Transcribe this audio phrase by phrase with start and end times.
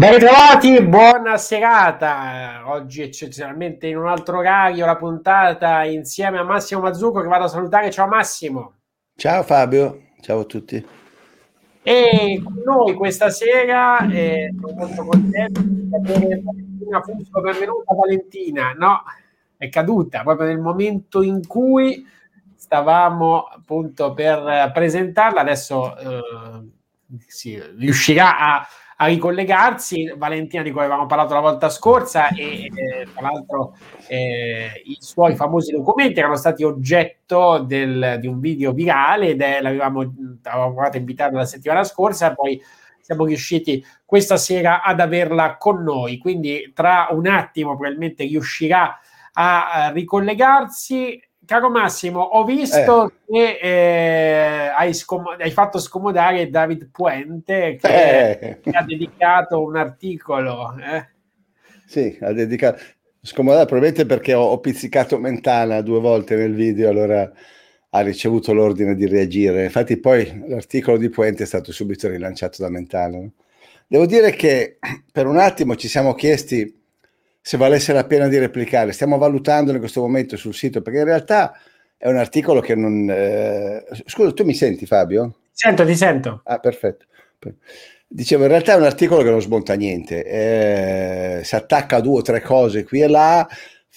[0.00, 2.62] Ben ritrovati, buona serata.
[2.64, 7.48] Oggi eccezionalmente in un altro orario la puntata insieme a Massimo Mazzucco che vado a
[7.48, 7.90] salutare.
[7.90, 8.76] Ciao Massimo.
[9.14, 10.82] Ciao Fabio, ciao a tutti.
[11.82, 15.60] E con noi questa sera eh, sono molto contento
[16.00, 17.40] Valentina Fusco.
[17.42, 18.72] Benvenuta Valentina.
[18.72, 19.02] No,
[19.58, 22.06] è caduta proprio nel momento in cui
[22.56, 25.42] stavamo appunto per presentarla.
[25.42, 26.20] Adesso eh,
[27.26, 28.66] si riuscirà a
[29.02, 30.12] a ricollegarsi.
[30.16, 33.74] Valentina di cui avevamo parlato la volta scorsa e eh, tra l'altro
[34.06, 39.60] eh, i suoi famosi documenti erano stati oggetto del, di un video virale ed è,
[39.60, 40.00] l'avevamo
[40.42, 42.60] avevamo provato a invitarla la settimana scorsa, poi
[43.00, 48.98] siamo riusciti questa sera ad averla con noi, quindi tra un attimo probabilmente riuscirà
[49.32, 53.12] a ricollegarsi caro Massimo, ho visto eh.
[53.26, 58.60] che eh, hai, scom- hai, fatto scomodare David Puente che eh.
[58.70, 60.76] ha dedicato un articolo.
[60.78, 61.08] Eh.
[61.86, 62.80] Sì, ha dedicato.
[63.20, 67.28] Scomodare probabilmente perché ho, ho, pizzicato Mentana due volte nel video, allora
[67.90, 69.64] ha ricevuto l'ordine di reagire.
[69.64, 73.28] Infatti poi l'articolo di Puente è stato subito rilanciato da Mentana.
[73.88, 74.78] Devo dire che
[75.10, 76.79] per un attimo ci siamo chiesti
[77.40, 78.92] se valesse la pena di replicare.
[78.92, 81.58] Stiamo valutando in questo momento sul sito perché in realtà
[81.96, 83.08] è un articolo che non...
[83.10, 83.84] Eh...
[84.06, 85.36] Scusa, tu mi senti Fabio?
[85.52, 86.40] Sento, ti sento.
[86.44, 87.06] Ah, perfetto.
[88.06, 92.18] Dicevo, in realtà è un articolo che non smonta niente, eh, si attacca a due
[92.18, 93.48] o tre cose qui e là,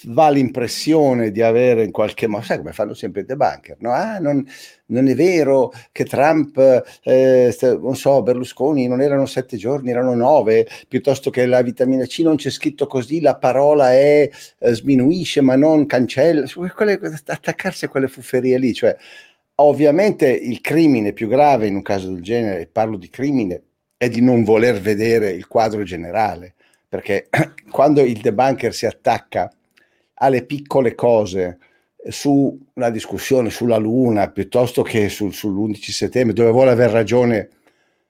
[0.08, 3.92] va l'impressione di avere in qualche modo, sai come fanno sempre i debunker, no?
[3.92, 4.46] Ah, non,
[4.88, 6.58] non è vero che Trump,
[7.04, 12.20] eh, non so, Berlusconi non erano sette giorni, erano nove, piuttosto che la vitamina C
[12.20, 17.90] non c'è scritto così, la parola è eh, sminuisce ma non cancella, quelle, attaccarsi a
[17.90, 18.96] quelle fufferie lì, cioè
[19.56, 23.62] ovviamente il crimine più grave in un caso del genere, parlo di crimine,
[23.98, 26.56] è di non voler vedere il quadro generale,
[26.90, 27.30] perché
[27.72, 29.52] quando il debunker si attacca
[30.16, 31.58] alle piccole cose
[32.08, 37.50] su una discussione sulla Luna piuttosto che sul, sull'11 settembre, dove vuole aver ragione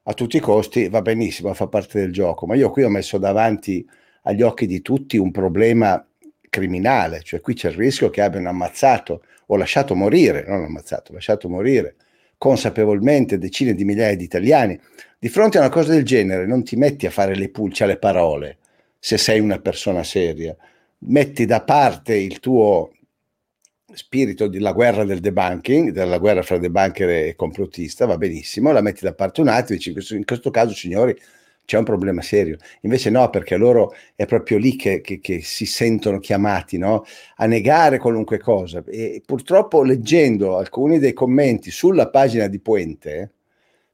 [0.04, 2.46] a tutti i costi, va benissimo, fa parte del gioco.
[2.46, 3.88] Ma io qui ho messo davanti
[4.24, 6.06] agli occhi di tutti un problema
[6.50, 11.50] criminale, cioè qui c'è il rischio che abbiano ammazzato o lasciato morire, non ammazzato, lasciato
[11.50, 11.96] morire
[12.44, 14.78] consapevolmente decine di migliaia di italiani.
[15.18, 17.96] Di fronte a una cosa del genere non ti metti a fare le pulce alle
[17.96, 18.58] parole
[19.00, 20.54] se sei una persona seria,
[21.06, 22.92] metti da parte il tuo
[23.94, 29.04] spirito della guerra del debunking, della guerra fra debunker e complottista, va benissimo, la metti
[29.04, 31.16] da parte un attimo e dici in questo caso signori
[31.66, 32.58] c'è un problema serio.
[32.82, 37.06] Invece no, perché loro è proprio lì che, che, che si sentono chiamati no?
[37.38, 38.84] a negare qualunque cosa.
[38.86, 43.32] E purtroppo leggendo alcuni dei commenti sulla pagina di Puente,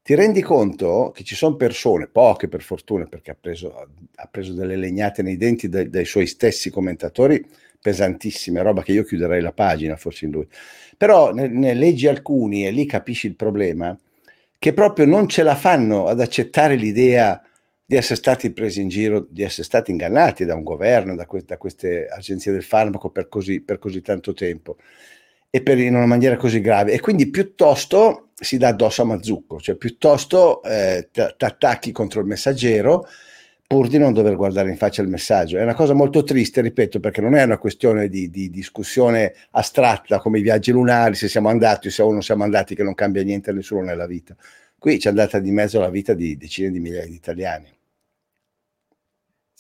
[0.02, 3.74] ti rendi conto che ci sono persone, poche per fortuna, perché ha preso,
[4.16, 7.46] ha preso delle legnate nei denti dai, dai suoi stessi commentatori,
[7.82, 10.48] pesantissime, roba che io chiuderei la pagina forse in lui.
[10.98, 13.98] Però ne, ne leggi alcuni e lì capisci il problema,
[14.58, 17.42] che proprio non ce la fanno ad accettare l'idea
[17.86, 21.44] di essere stati presi in giro, di essere stati ingannati da un governo, da, que-
[21.46, 24.78] da queste agenzie del farmaco per così, per così tanto tempo.
[25.50, 26.94] E per, in una maniera così grave.
[26.94, 32.28] E quindi piuttosto si dà addosso a Mazzucco, cioè piuttosto eh, ti attacchi contro il
[32.28, 33.08] messaggero
[33.70, 35.60] pur di non dover guardare in faccia il messaggio.
[35.60, 40.18] È una cosa molto triste, ripeto, perché non è una questione di, di discussione astratta
[40.18, 43.22] come i viaggi lunari, se siamo andati o se non siamo andati, che non cambia
[43.22, 44.36] niente a nessuno nella vita.
[44.76, 47.79] Qui c'è andata di mezzo la vita di decine di migliaia di italiani.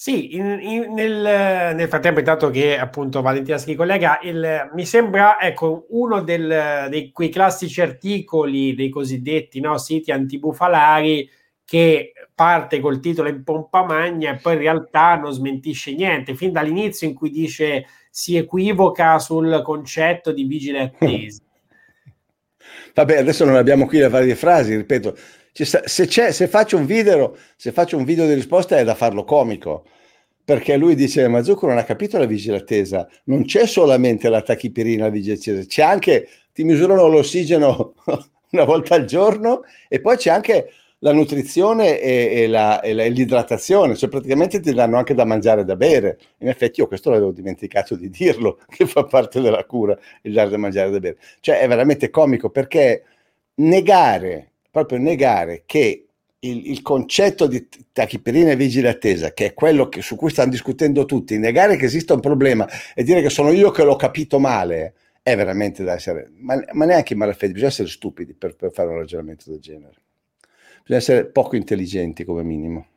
[0.01, 5.42] Sì, in, in, nel, nel, frattempo, intanto che appunto Valentina si collega, il, mi sembra
[5.42, 11.30] ecco uno del, dei quei classici articoli dei cosiddetti no, siti antibufalari
[11.66, 16.54] che parte col titolo in pompa magna e poi in realtà non smentisce niente, fin
[16.54, 21.42] dall'inizio in cui dice si equivoca sul concetto di vigile attesa.
[22.94, 25.18] Vabbè, adesso non abbiamo qui le varie frasi, ripeto,
[25.65, 29.85] se, se, faccio un video, se faccio un video di risposta è da farlo comico,
[30.44, 35.06] perché lui dice Mazzucco non ha capito la vigile attesa, non c'è solamente la tachipirina,
[35.06, 37.94] la vigile attesa, c'è anche, ti misurano l'ossigeno
[38.51, 43.06] una volta al giorno e poi c'è anche la nutrizione e, e, la, e, la,
[43.06, 46.19] l'idratazione, cioè praticamente ti danno anche da mangiare e da bere.
[46.39, 50.50] In effetti io questo l'avevo dimenticato di dirlo, che fa parte della cura, il dare
[50.50, 51.17] da mangiare e da bere.
[51.39, 53.03] Cioè è veramente comico perché
[53.56, 56.06] negare, proprio negare che
[56.39, 60.51] il, il concetto di tachipirina e vigile attesa, che è quello che, su cui stanno
[60.51, 64.39] discutendo tutti, negare che esista un problema e dire che sono io che l'ho capito
[64.39, 68.71] male, è veramente da essere, ma, ma neanche in malafede, bisogna essere stupidi per, per
[68.71, 69.95] fare un ragionamento del genere
[70.89, 72.88] bisogna essere poco intelligenti come minimo.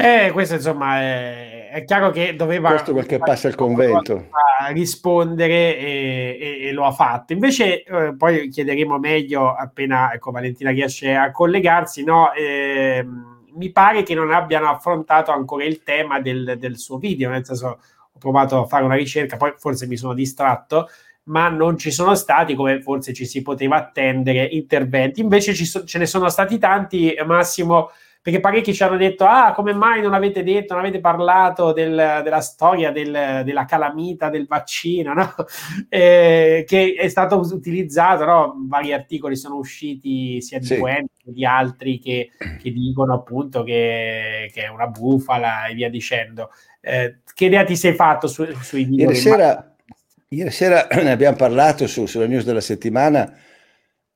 [0.00, 4.28] Eh, questo insomma è, è, chiaro che doveva questo quel che passa il convento
[4.72, 10.70] rispondere e, e, e, lo ha fatto invece eh, poi chiederemo meglio appena ecco, Valentina
[10.70, 12.32] riesce a collegarsi no?
[12.32, 13.04] Eh,
[13.54, 17.66] mi pare che non abbiano affrontato ancora il tema del, del suo video nel senso
[17.66, 20.88] ho provato a fare una ricerca poi forse mi sono distratto
[21.28, 25.20] ma non ci sono stati, come forse ci si poteva attendere, interventi.
[25.20, 29.72] Invece so, ce ne sono stati tanti, Massimo, perché parecchi ci hanno detto, ah, come
[29.72, 35.14] mai non avete detto, non avete parlato del, della storia del, della calamita del vaccino,
[35.14, 35.34] no?
[35.88, 38.54] eh, che è stato utilizzato, no?
[38.66, 40.74] vari articoli sono usciti sia di sì.
[40.74, 46.50] Che di altri che, che dicono appunto che, che, è una bufala e via dicendo.
[46.80, 49.06] Eh, che idea ti sei fatto su, sui video?
[49.06, 49.72] Ieri sera...
[50.30, 53.32] Ieri sera ne abbiamo parlato su, sulla news della settimana,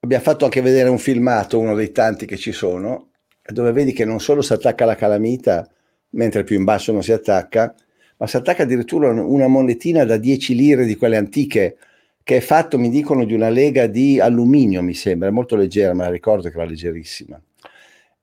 [0.01, 3.12] abbiamo fatto anche vedere un filmato, uno dei tanti che ci sono,
[3.53, 5.69] dove vedi che non solo si attacca la calamita,
[6.11, 7.75] mentre più in basso non si attacca,
[8.17, 11.77] ma si attacca addirittura una monetina da 10 lire di quelle antiche,
[12.23, 15.93] che è fatto, mi dicono, di una lega di alluminio, mi sembra, è molto leggera,
[15.93, 17.41] ma ricordo che era leggerissima.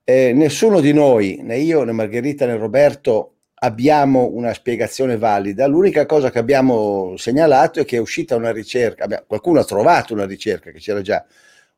[0.04, 5.66] Eh, nessuno di noi, né io né Margherita né Roberto, abbiamo una spiegazione valida.
[5.66, 10.26] L'unica cosa che abbiamo segnalato è che è uscita una ricerca, qualcuno ha trovato una
[10.26, 11.24] ricerca, che c'era già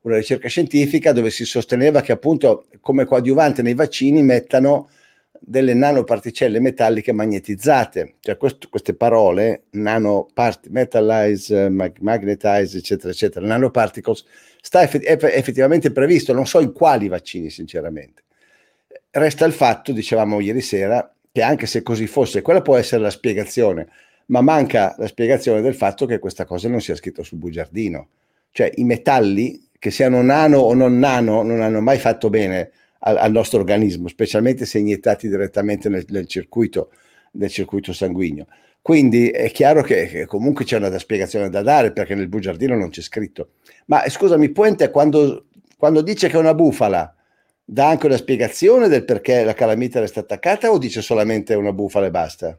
[0.03, 4.89] una ricerca scientifica dove si sosteneva che appunto come coadiuvante nei vaccini mettano
[5.45, 14.25] delle nanoparticelle metalliche magnetizzate, cioè questo, queste parole, nanopart- metallize, mag- magnetize, eccetera, eccetera, nanoparticles,
[14.61, 18.23] sta eff- effettivamente previsto, non so in quali vaccini sinceramente.
[19.11, 23.11] Resta il fatto, dicevamo ieri sera, che anche se così fosse, quella può essere la
[23.11, 23.89] spiegazione,
[24.27, 28.09] ma manca la spiegazione del fatto che questa cosa non sia scritta sul bugiardino.
[28.53, 33.17] Cioè i metalli, che siano nano o non nano, non hanno mai fatto bene al,
[33.17, 36.93] al nostro organismo, specialmente se iniettati direttamente nel, nel, circuito,
[37.33, 38.47] nel circuito sanguigno.
[38.81, 42.91] Quindi è chiaro che, che, comunque c'è una spiegazione da dare perché nel bugiardino non
[42.91, 43.55] c'è scritto.
[43.87, 47.13] Ma scusami, Puente, quando, quando dice che è una bufala,
[47.65, 52.07] dà anche una spiegazione del perché la calamita resta attaccata o dice solamente una bufala
[52.07, 52.57] e basta?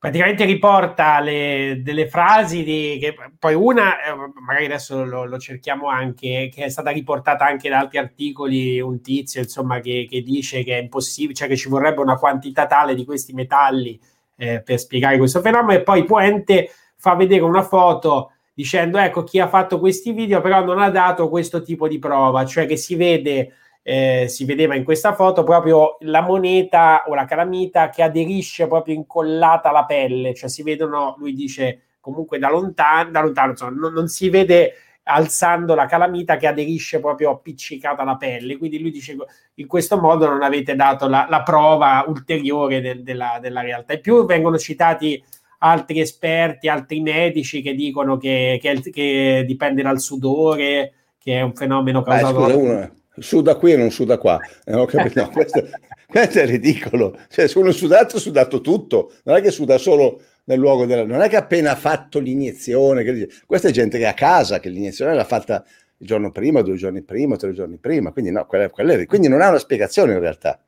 [0.00, 5.88] Praticamente riporta le, delle frasi di, che poi una, eh, magari adesso lo, lo, cerchiamo
[5.88, 10.64] anche, che è stata riportata anche da altri articoli, un tizio insomma che, che dice
[10.64, 14.00] che è impossibile, cioè che ci vorrebbe una quantità tale di questi metalli
[14.36, 19.38] eh, per spiegare questo fenomeno e poi Puente fa vedere una foto dicendo ecco chi
[19.38, 22.94] ha fatto questi video però non ha dato questo tipo di prova, cioè che si
[22.94, 28.66] vede eh, si vedeva in questa foto proprio la moneta o la calamita che aderisce
[28.66, 33.72] proprio incollata alla pelle, cioè si vedono, lui dice comunque da lontano, da lontano insomma,
[33.72, 38.56] non, non si vede alzando la calamita che aderisce proprio appiccicata alla pelle.
[38.56, 39.16] Quindi lui dice
[39.54, 43.94] in questo modo non avete dato la, la prova ulteriore del, della, della, realtà.
[43.94, 45.22] E più vengono citati
[45.58, 51.54] altri esperti, altri medici che dicono che, che, che dipende dal sudore, che è un
[51.54, 52.46] fenomeno causato...
[52.46, 54.40] Beh, scusa, suda qui e non suda qua.
[54.64, 54.86] Eh, no,
[55.32, 55.68] questo,
[56.06, 57.16] questo, è ridicolo.
[57.28, 59.12] Cioè, se uno è sudato, è sudato tutto.
[59.24, 61.04] Non è che suda solo nel luogo della...
[61.04, 63.28] Non è che appena fatto l'iniezione, che...
[63.46, 65.64] questa è gente che è a casa, che l'iniezione l'ha fatta
[65.98, 69.04] il giorno prima, due giorni prima, tre giorni prima, quindi no, quella, quella...
[69.04, 70.58] quindi non ha una spiegazione in realtà.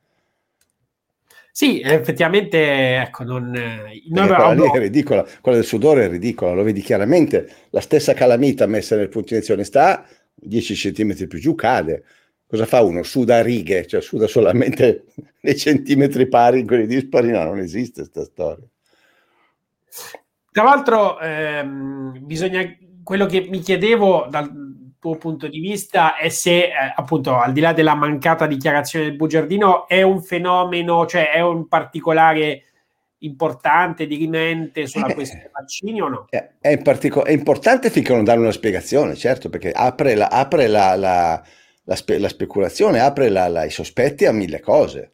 [1.51, 3.51] Sì, effettivamente, ecco, non...
[3.51, 8.13] non quella lì è ridicola, quella del sudore è ridicola, lo vedi chiaramente, la stessa
[8.13, 12.03] calamita messa nel punto di iniezione sta 10 centimetri più giù, cade.
[12.53, 13.01] Cosa fa uno?
[13.01, 15.05] Suda righe, cioè suda solamente
[15.41, 18.63] nei centimetri pari in quelli dispari, no, non esiste questa storia.
[20.51, 22.61] Tra l'altro, ehm, bisogna,
[23.03, 24.51] quello che mi chiedevo dal
[24.99, 29.15] tuo punto di vista è se, eh, appunto, al di là della mancata dichiarazione del
[29.15, 32.65] bugiardino, è un fenomeno, cioè è un particolare
[33.17, 36.27] importante, dirimente sulla eh, questione vaccini o no?
[36.29, 40.67] È, è, partico- è, importante finché non danno una spiegazione, certo, perché apre la, apre
[40.67, 41.43] la, la,
[41.83, 45.11] la spe- speculazione, apre i sospetti a mille cose.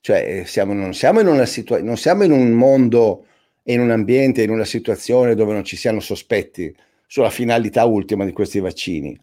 [0.00, 3.24] Cioè, eh, siamo, non, siamo in una situa- non siamo in un mondo
[3.64, 6.74] in un ambiente, in una situazione dove non ci siano sospetti
[7.06, 9.18] sulla finalità ultima di questi vaccini.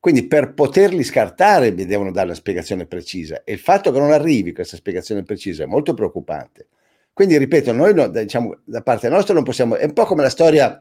[0.00, 4.12] Quindi per poterli scartare mi devono dare una spiegazione precisa e il fatto che non
[4.12, 6.68] arrivi questa spiegazione precisa è molto preoccupante.
[7.12, 10.28] Quindi ripeto, noi no, diciamo, da parte nostra non possiamo, è un po' come la
[10.28, 10.80] storia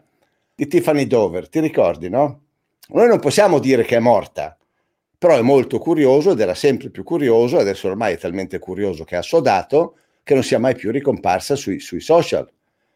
[0.54, 2.42] di Tiffany Dover, ti ricordi, no?
[2.90, 4.56] Noi non possiamo dire che è morta,
[5.18, 9.16] però è molto curioso ed era sempre più curioso, adesso ormai è talmente curioso che
[9.16, 12.48] ha sodato che non sia mai più ricomparsa sui, sui social.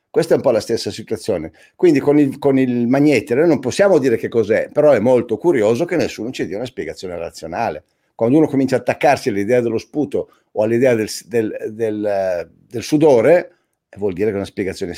[0.10, 1.54] Questa è un po' la stessa situazione.
[1.76, 5.38] Quindi con il, con il magnete noi non possiamo dire che cos'è, però è molto
[5.38, 7.86] curioso che nessuno ci dia una spiegazione razionale.
[8.14, 13.56] Quando uno comincia a attaccarsi all'idea dello sputo o all'idea del, del, del, del sudore,
[13.98, 14.94] vuol dire che una spiegazione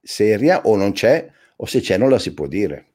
[0.00, 2.91] seria o non c'è, o se c'è non la si può dire.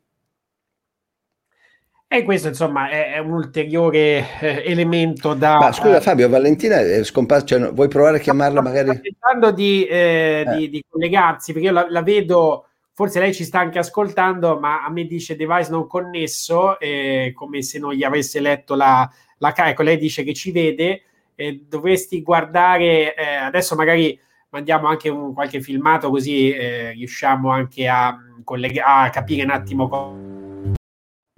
[2.10, 5.58] E questo insomma è, è un ulteriore eh, elemento da...
[5.58, 8.92] Ma scusa Fabio, Valentina è scomparsa, cioè, vuoi provare a chiamarla magari?
[8.92, 10.56] Sto tentando di, eh, eh.
[10.56, 14.86] di, di, collegarsi perché io la, la, vedo, forse lei ci sta anche ascoltando, ma
[14.86, 19.10] a me dice device non connesso, eh, come se non gli avesse letto la,
[19.40, 21.02] la Ecco, lei dice che ci vede,
[21.68, 24.18] dovresti guardare, eh, adesso magari
[24.52, 29.90] mandiamo anche un, qualche filmato così eh, riusciamo anche a, collega- a capire un attimo
[29.90, 30.47] cosa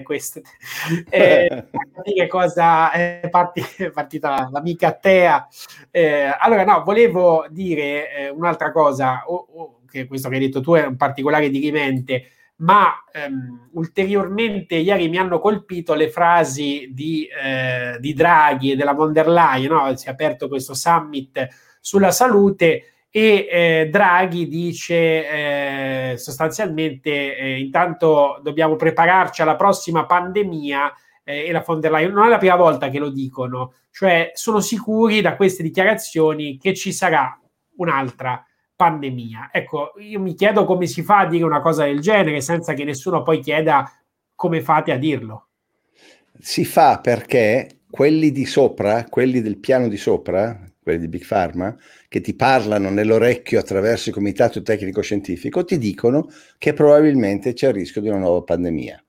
[0.04, 0.44] queste
[1.10, 5.48] eh, capire cosa è, parti, è partita l'amica Tea
[5.92, 10.62] eh, allora no volevo dire eh, un'altra cosa oh, oh, che questo che hai detto
[10.62, 17.26] tu è un particolare dirimente ma ehm, ulteriormente ieri mi hanno colpito le frasi di,
[17.26, 19.96] eh, di Draghi e della von der Leyen no?
[19.96, 21.48] si è aperto questo summit
[21.80, 30.94] sulla salute e eh, Draghi dice eh, sostanzialmente eh, intanto dobbiamo prepararci alla prossima pandemia
[31.24, 34.32] eh, e la von der Leyen non è la prima volta che lo dicono, cioè
[34.34, 37.40] sono sicuri da queste dichiarazioni che ci sarà
[37.78, 38.44] un'altra
[38.76, 39.50] pandemia.
[39.52, 42.84] Ecco, io mi chiedo come si fa a dire una cosa del genere senza che
[42.84, 43.92] nessuno poi chieda
[44.36, 45.48] come fate a dirlo.
[46.40, 51.76] Si fa perché quelli di sopra, quelli del piano di sopra, quelli di Big Pharma,
[52.10, 58.02] che ti parlano nell'orecchio attraverso il comitato tecnico-scientifico, ti dicono che probabilmente c'è il rischio
[58.02, 59.02] di una nuova pandemia.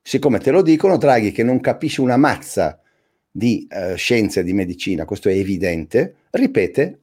[0.00, 2.80] Siccome te lo dicono, Draghi, che non capisce una mazza
[3.28, 7.00] di eh, scienza e di medicina, questo è evidente, ripete,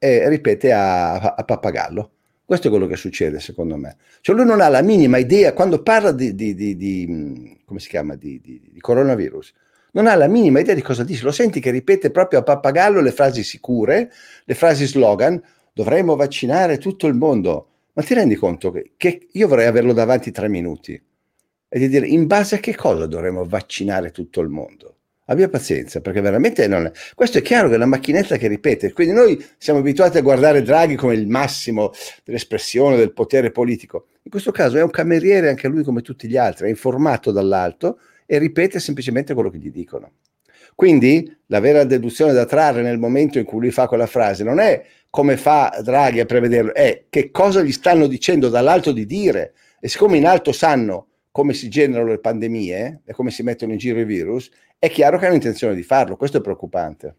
[0.00, 2.10] eh, ripete a, a, pappagallo.
[2.44, 3.98] Questo è quello che succede, secondo me.
[4.20, 7.88] Cioè lui non ha la minima idea, quando parla di, di, di, di come si
[7.88, 9.52] chiama, di, coronavirus,
[9.92, 13.00] non ha la minima idea di cosa dice, lo senti che ripete proprio a pappagallo
[13.00, 14.12] le frasi sicure,
[14.44, 15.42] le frasi slogan,
[15.72, 17.68] dovremmo vaccinare tutto il mondo.
[17.94, 21.00] Ma ti rendi conto che, che io vorrei averlo davanti tre minuti
[21.70, 24.94] e di dire in base a che cosa dovremmo vaccinare tutto il mondo?
[25.30, 26.92] Abbia pazienza, perché veramente non è.
[27.14, 28.92] Questo è chiaro che è una macchinetta che ripete.
[28.94, 31.90] Quindi noi siamo abituati a guardare Draghi come il massimo
[32.24, 34.06] dell'espressione del potere politico.
[34.22, 37.98] In questo caso è un cameriere anche lui come tutti gli altri, è informato dall'alto
[38.30, 40.10] e ripete semplicemente quello che gli dicono.
[40.74, 44.60] Quindi la vera deduzione da trarre nel momento in cui lui fa quella frase non
[44.60, 49.54] è come fa Draghi a prevederlo, è che cosa gli stanno dicendo dall'alto di dire.
[49.80, 53.78] E siccome in alto sanno come si generano le pandemie e come si mettono in
[53.78, 56.16] giro i virus, è chiaro che hanno intenzione di farlo.
[56.16, 57.16] Questo è preoccupante.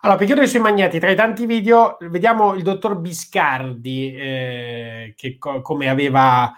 [0.00, 5.38] Allora, per chiudere sui magneti, tra i tanti video, vediamo il dottor Biscardi, eh, che
[5.38, 6.52] co- come aveva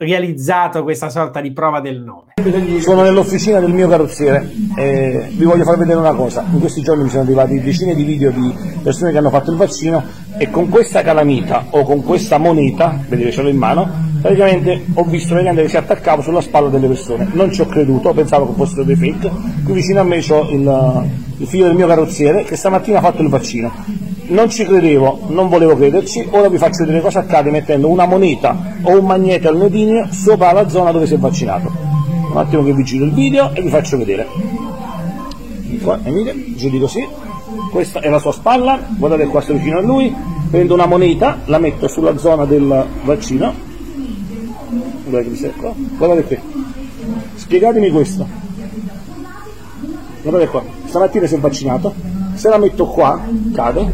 [0.00, 2.80] realizzato questa sorta di prova del 9.
[2.80, 6.42] Sono nell'officina del mio carrozziere e vi voglio far vedere una cosa.
[6.50, 8.50] In questi giorni mi sono arrivati decine di video di
[8.82, 10.02] persone che hanno fatto il vaccino
[10.38, 13.90] e con questa calamita o con questa moneta, vedete ce l'ho in mano,
[14.22, 17.28] praticamente ho visto praticamente che si attaccava sulla spalla delle persone.
[17.32, 19.30] Non ci ho creduto, pensavo che fossero dei fake.
[19.64, 23.20] Qui vicino a me ho il, il figlio del mio carrozziere che stamattina ha fatto
[23.20, 23.70] il vaccino
[24.30, 28.76] non ci credevo, non volevo crederci, ora vi faccio vedere cosa accade mettendo una moneta
[28.82, 31.70] o un magnete al nodino sopra la zona dove si è vaccinato.
[32.30, 34.26] Un attimo che vi giro il video e vi faccio vedere.
[35.82, 37.06] Qua, Emilia, giri così,
[37.72, 40.14] questa è la sua spalla, guardate qua sto vicino a lui,
[40.50, 43.52] prendo una moneta, la metto sulla zona del vaccino,
[45.06, 45.54] guardate,
[45.96, 46.38] guardate qui,
[47.34, 48.26] spiegatemi questo,
[50.22, 51.94] guardate qua, stamattina si è vaccinato,
[52.40, 53.20] se la metto qua
[53.52, 53.92] cade,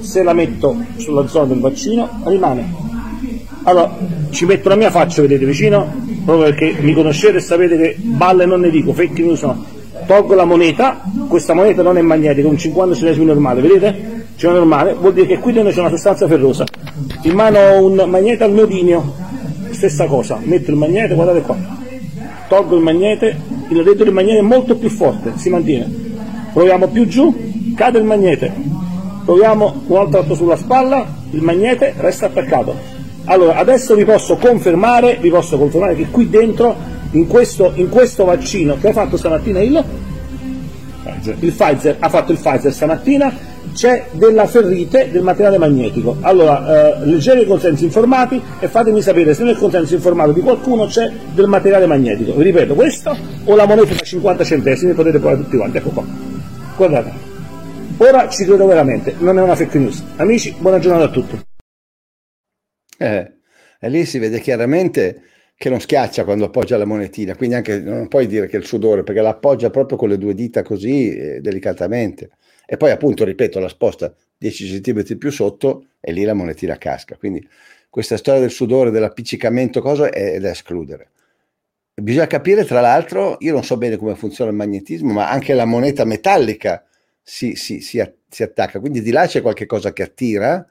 [0.00, 2.70] se la metto sulla zona del vaccino rimane.
[3.62, 3.96] Allora,
[4.28, 5.90] ci metto la mia faccia, vedete vicino,
[6.22, 9.64] proprio perché mi conoscete e sapete che balle non ne dico, fake news no.
[10.06, 14.26] Tolgo la moneta, questa moneta non è magnetica, un 50 centesimi normale, vedete?
[14.36, 16.66] C'è una normale, vuol dire che qui dentro c'è una sostanza ferrosa.
[17.22, 19.14] In mano ho un magnete al neodinio,
[19.70, 21.56] stessa cosa, metto il magnete, guardate qua.
[22.48, 23.34] Tolgo il magnete,
[23.70, 26.03] il retro del magnete è molto più forte, si mantiene
[26.54, 28.50] proviamo più giù, cade il magnete,
[29.24, 32.92] proviamo un altro atto sulla spalla, il magnete resta attaccato.
[33.24, 36.76] Allora, adesso vi posso confermare, vi posso confermare che qui dentro,
[37.10, 39.84] in questo, in questo vaccino che ha fatto stamattina il,
[41.40, 43.32] il Pfizer, ha fatto il Pfizer stamattina,
[43.74, 46.18] c'è della ferrite del materiale magnetico.
[46.20, 50.86] Allora, eh, leggete i consensi informati e fatemi sapere se nel consenso informato di qualcuno
[50.86, 52.32] c'è del materiale magnetico.
[52.34, 56.33] Vi ripeto, questo o la moneta da 50 centesimi, potete provare tutti quanti, ecco qua.
[56.76, 57.12] Guardate,
[57.98, 60.02] ora ci credo veramente, non è una fake news.
[60.16, 61.40] Amici, buona giornata a tutti.
[62.98, 63.32] Eh,
[63.78, 65.22] e lì si vede chiaramente
[65.56, 68.66] che non schiaccia quando appoggia la monetina, quindi anche non puoi dire che è il
[68.66, 72.30] sudore, perché la appoggia proprio con le due dita così eh, delicatamente.
[72.66, 77.16] E poi appunto, ripeto, la sposta 10 cm più sotto e lì la monetina casca.
[77.16, 77.46] Quindi
[77.88, 81.10] questa storia del sudore, dell'appiccicamento, cosa è, è da escludere.
[81.94, 85.64] Bisogna capire, tra l'altro, io non so bene come funziona il magnetismo, ma anche la
[85.64, 86.84] moneta metallica
[87.22, 90.68] si, si, si, si attacca, quindi di là c'è qualche cosa che attira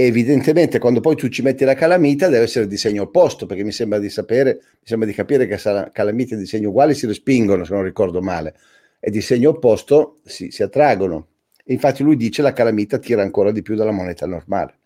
[0.00, 3.64] e evidentemente quando poi tu ci metti la calamita deve essere di segno opposto, perché
[3.64, 5.58] mi sembra di sapere, mi sembra di capire che
[5.90, 8.54] calamite di segno uguale si respingono, se non ricordo male,
[9.00, 11.26] e di segno opposto si, si attraggono.
[11.64, 14.76] E infatti lui dice che la calamita tira ancora di più dalla moneta normale.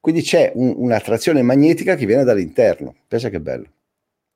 [0.00, 2.94] Quindi c'è un, un'attrazione magnetica che viene dall'interno.
[3.06, 3.66] Pensa che bello.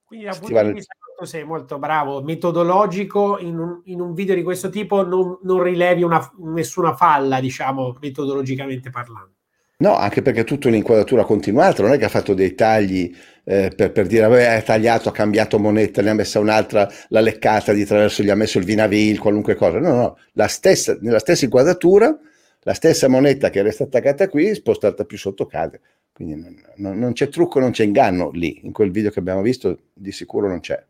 [0.05, 4.37] Quindi da punto di vista tu sei molto bravo, metodologico, in un, in un video
[4.37, 9.33] di questo tipo non, non rilevi una, nessuna falla, diciamo, metodologicamente parlando.
[9.79, 13.73] No, anche perché è tutta un'inquadratura continuata, non è che ha fatto dei tagli eh,
[13.75, 17.73] per, per, dire, vabbè, ha tagliato, ha cambiato moneta, ne ha messa un'altra, l'ha leccata
[17.73, 19.81] di traverso, gli ha messo il vinavil, qualunque cosa.
[19.81, 22.17] No, no, la stessa, nella stessa inquadratura,
[22.61, 25.81] la stessa moneta che resta attaccata qui, spostata più sotto cade.
[26.13, 29.79] Quindi non, non, c'è trucco, non c'è inganno lì, in quel video che abbiamo visto
[29.93, 30.81] di sicuro non c'è.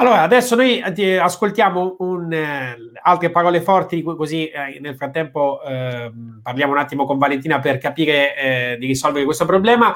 [0.00, 6.10] Allora, adesso noi eh, ascoltiamo un, eh, altre parole forti, così eh, nel frattempo eh,
[6.42, 9.94] parliamo un attimo con Valentina per capire di risolvere questo problema.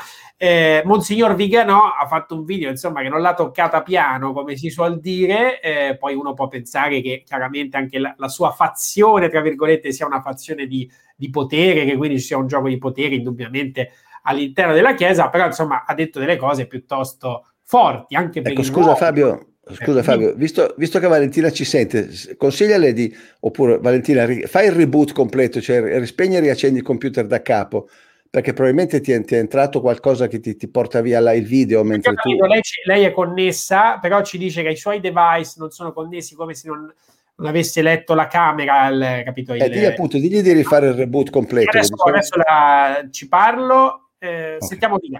[0.85, 5.01] Monsignor Vigano ha fatto un video, insomma, che non l'ha toccata piano, come si suol
[5.01, 10.05] dire, poi uno può pensare che chiaramente anche la, la, sua fazione, tra virgolette, sia
[10.05, 10.87] una fazione di
[11.17, 15.47] di potere, che quindi ci sia un gioco di potere indubbiamente all'interno della Chiesa, però
[15.47, 18.97] insomma ha detto delle cose piuttosto forti anche per ecco, scusa nuovo.
[18.97, 24.66] Fabio, Scusa eh, Fabio, visto, visto, che Valentina ci sente, consigliale di, oppure Valentina, fai
[24.66, 27.88] il reboot completo, cioè rispegni e riaccendi il computer da capo,
[28.29, 31.46] perché probabilmente ti è, ti è entrato qualcosa che ti, ti porta via la, il
[31.46, 32.31] video mentre tu...
[32.46, 36.53] Lei, lei, è connessa, però ci dice che i suoi device non sono connessi come
[36.53, 36.92] se non,
[37.37, 39.55] non avesse letto la camera, il, capito?
[39.55, 41.70] Eh, digli appunto, digli di rifare il reboot completo.
[41.70, 44.68] Adesso, adesso la, ci parlo, eh, okay.
[44.68, 45.18] sentiamo di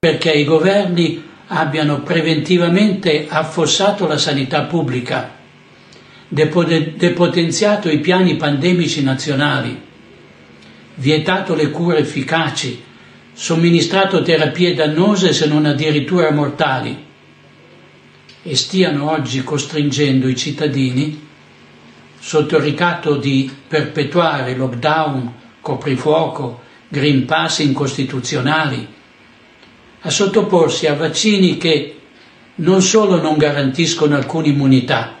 [0.00, 5.32] Perché i governi abbiano preventivamente affossato la sanità pubblica,
[6.28, 9.80] depotenziato i piani pandemici nazionali,
[10.96, 12.82] vietato le cure efficaci,
[13.32, 17.04] somministrato terapie dannose se non addirittura mortali
[18.42, 21.26] e stiano oggi costringendo i cittadini,
[22.18, 28.86] sotto il ricatto di perpetuare lockdown, coprifuoco, green pass incostituzionali,
[30.06, 31.96] a sottoporsi a vaccini che
[32.56, 35.18] non solo non garantiscono alcuna immunità,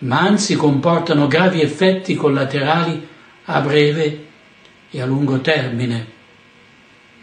[0.00, 3.08] ma anzi comportano gravi effetti collaterali
[3.44, 4.26] a breve
[4.90, 6.06] e a lungo termine,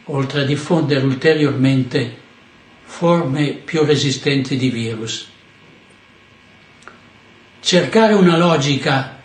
[0.05, 2.17] oltre a diffondere ulteriormente
[2.81, 5.29] forme più resistenti di virus.
[7.59, 9.21] Cercare una logica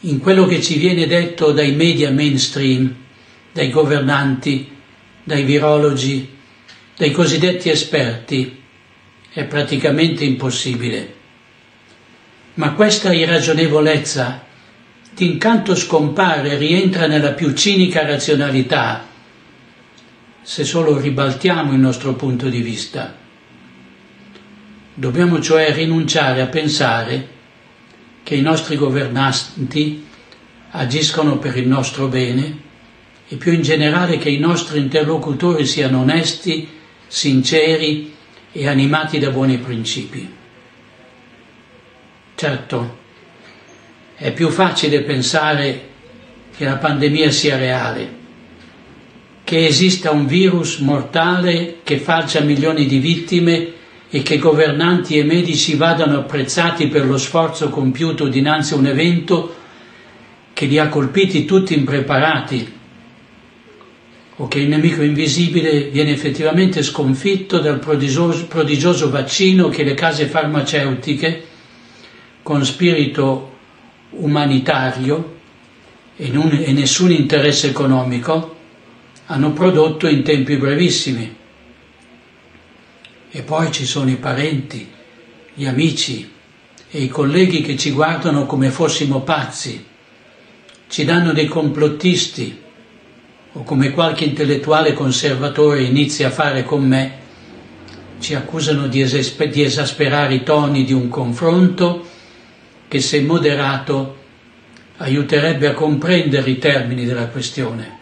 [0.00, 2.94] in quello che ci viene detto dai media mainstream,
[3.52, 4.70] dai governanti,
[5.24, 6.36] dai virologi,
[6.98, 8.60] dai cosiddetti esperti,
[9.32, 11.14] è praticamente impossibile.
[12.54, 14.44] Ma questa irragionevolezza
[15.14, 19.06] d'incanto scompare e rientra nella più cinica razionalità
[20.42, 23.14] se solo ribaltiamo il nostro punto di vista.
[24.94, 27.28] Dobbiamo cioè rinunciare a pensare
[28.24, 30.04] che i nostri governanti
[30.70, 32.58] agiscono per il nostro bene
[33.28, 36.76] e più in generale che i nostri interlocutori siano onesti,
[37.08, 38.14] sinceri
[38.52, 40.36] e animati da buoni principi.
[42.34, 42.98] Certo,
[44.14, 45.86] è più facile pensare
[46.56, 48.16] che la pandemia sia reale,
[49.42, 53.72] che esista un virus mortale che faccia milioni di vittime
[54.10, 59.56] e che governanti e medici vadano apprezzati per lo sforzo compiuto dinanzi a un evento
[60.52, 62.77] che li ha colpiti tutti impreparati
[64.40, 70.26] o che il nemico invisibile viene effettivamente sconfitto dal prodigioso, prodigioso vaccino che le case
[70.26, 71.44] farmaceutiche,
[72.42, 73.56] con spirito
[74.10, 75.36] umanitario
[76.16, 78.56] e, non, e nessun interesse economico,
[79.26, 81.36] hanno prodotto in tempi brevissimi.
[83.30, 84.88] E poi ci sono i parenti,
[85.52, 86.30] gli amici
[86.90, 89.84] e i colleghi che ci guardano come fossimo pazzi,
[90.86, 92.66] ci danno dei complottisti
[93.58, 97.26] o come qualche intellettuale conservatore inizia a fare con me,
[98.20, 102.06] ci accusano di, esasper- di esasperare i toni di un confronto
[102.86, 104.16] che se moderato
[104.98, 107.96] aiuterebbe a comprendere i termini della questione.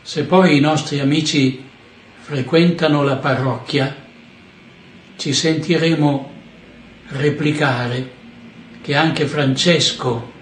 [0.00, 1.62] Se poi i nostri amici
[2.20, 3.94] frequentano la parrocchia,
[5.16, 6.30] ci sentiremo
[7.08, 8.10] replicare
[8.80, 10.32] che anche Francesco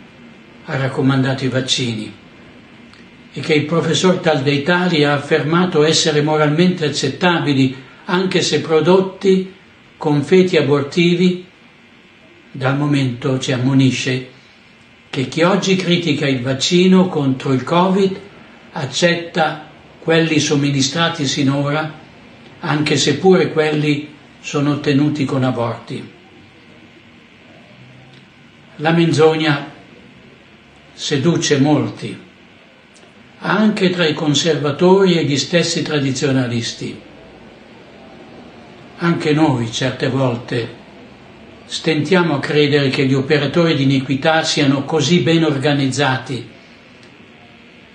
[0.67, 2.19] ha raccomandato i vaccini
[3.33, 9.55] e che il professor tal dei tali ha affermato essere moralmente accettabili anche se prodotti
[9.97, 11.47] con feti abortivi,
[12.53, 14.29] dal momento ci ammonisce
[15.11, 18.19] che chi oggi critica il vaccino contro il Covid
[18.73, 21.93] accetta quelli somministrati sinora,
[22.61, 24.09] anche se pure quelli
[24.41, 26.11] sono ottenuti con aborti.
[28.77, 29.69] La menzogna
[30.93, 32.17] seduce molti,
[33.43, 37.01] anche tra i conservatori e gli stessi tradizionalisti.
[38.99, 40.79] Anche noi certe volte
[41.65, 46.49] stentiamo a credere che gli operatori di iniquità siano così ben organizzati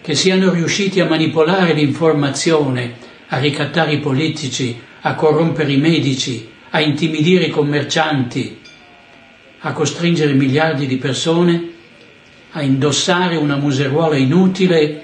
[0.01, 2.93] che siano riusciti a manipolare l'informazione,
[3.27, 8.59] a ricattare i politici, a corrompere i medici, a intimidire i commercianti,
[9.59, 11.73] a costringere miliardi di persone
[12.57, 15.03] a indossare una museruola inutile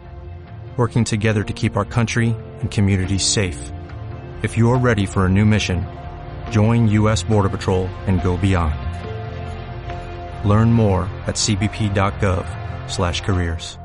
[0.77, 3.71] working together to keep our country and communities safe.
[4.41, 5.85] If you're ready for a new mission,
[6.49, 7.21] join U.S.
[7.21, 8.73] Border Patrol and go beyond.
[10.43, 12.47] Learn more at cbp.gov
[12.89, 13.77] slash careers.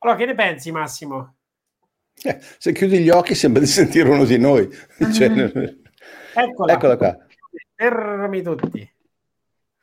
[0.00, 1.34] Allora, che ne pensi, Massimo?
[2.22, 4.68] Eh, se chiudi gli occhi sembra di sentire uno di noi.
[5.12, 5.74] Cioè,
[6.34, 6.72] Eccola.
[6.72, 7.16] Eccola qua.
[7.74, 8.92] Fermi tutti.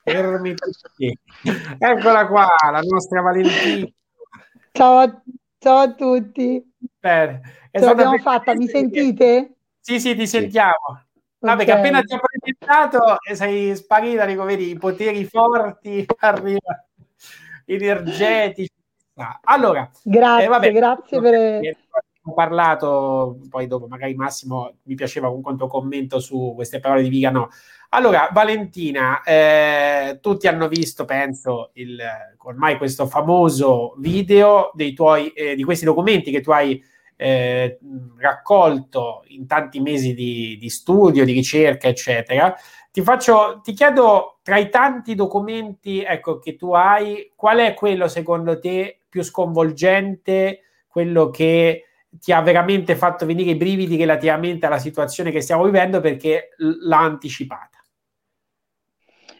[0.04, 1.20] Fermi tutti.
[1.78, 3.88] Eccola qua, la nostra Valentina.
[4.76, 5.22] Ciao a,
[5.58, 6.62] ciao a tutti.
[7.00, 7.40] Bene.
[7.72, 9.56] È Ce l'abbiamo fatta, mi sentite?
[9.80, 11.06] Sì, sì, ti sentiamo.
[11.40, 11.58] No, Ok.
[11.58, 16.88] perché appena ti ho presentato e sei sparita, dico, vedi, i poteri forti arrivano,
[17.64, 18.70] energetici.
[19.14, 21.76] Ah, Allora, Grazie, eh, vabbè, grazie per...
[22.34, 27.50] parlato, poi dopo magari Massimo mi piaceva un conto commento su queste parole di Vigano.
[27.90, 31.98] Allora, Valentina, eh, tutti hanno visto, penso, il,
[32.44, 36.84] ormai questo famoso video dei tuoi, eh, di questi documenti che tu hai
[37.18, 37.80] eh,
[38.18, 42.54] raccolto in tanti mesi di, di, studio, di ricerca, eccetera.
[42.92, 48.08] Ti, faccio, ti chiedo tra i tanti documenti ecco, che tu hai, qual è quello
[48.08, 51.84] secondo te più sconvolgente, quello che
[52.20, 57.00] ti ha veramente fatto venire i brividi relativamente alla situazione che stiamo vivendo perché l'ha
[57.00, 57.75] anticipata?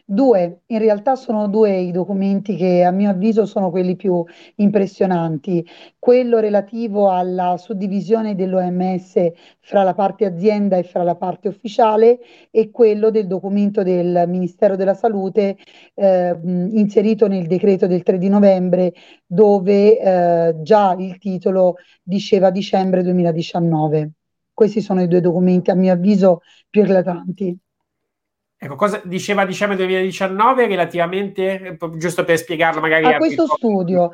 [0.08, 4.24] Due, in realtà sono due i documenti che a mio avviso sono quelli più
[4.56, 5.66] impressionanti.
[5.98, 12.20] Quello relativo alla suddivisione dell'OMS fra la parte azienda e fra la parte ufficiale
[12.52, 15.56] e quello del documento del Ministero della Salute
[15.94, 18.92] eh, inserito nel decreto del 3 di novembre
[19.26, 24.12] dove eh, già il titolo diceva dicembre 2019.
[24.52, 27.58] Questi sono i due documenti a mio avviso più eclatanti.
[28.58, 33.54] Ecco, cosa diceva dicembre 2019 relativamente, giusto per spiegarlo magari a questo cosa...
[33.56, 34.12] studio?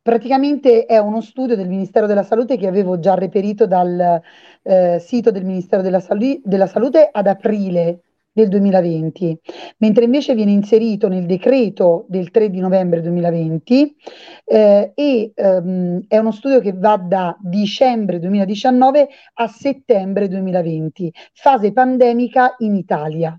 [0.00, 4.20] Praticamente è uno studio del Ministero della Salute che avevo già reperito dal
[4.62, 9.38] eh, sito del Ministero della, Sali- della Salute ad aprile del 2020,
[9.78, 13.96] mentre invece viene inserito nel decreto del 3 di novembre 2020
[14.44, 21.72] eh, e ehm, è uno studio che va da dicembre 2019 a settembre 2020, fase
[21.72, 23.38] pandemica in Italia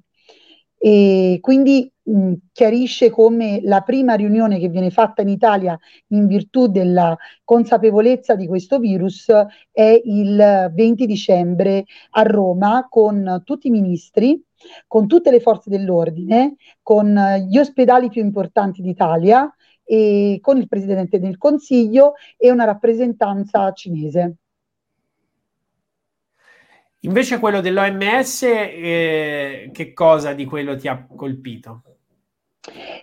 [0.83, 6.65] e quindi mh, chiarisce come la prima riunione che viene fatta in Italia in virtù
[6.65, 9.31] della consapevolezza di questo virus
[9.71, 14.43] è il 20 dicembre a Roma con tutti i ministri,
[14.87, 17.13] con tutte le forze dell'ordine, con
[17.47, 19.47] gli ospedali più importanti d'Italia
[19.83, 24.37] e con il Presidente del Consiglio e una rappresentanza cinese.
[27.03, 31.81] Invece quello dell'OMS, eh, che cosa di quello ti ha colpito?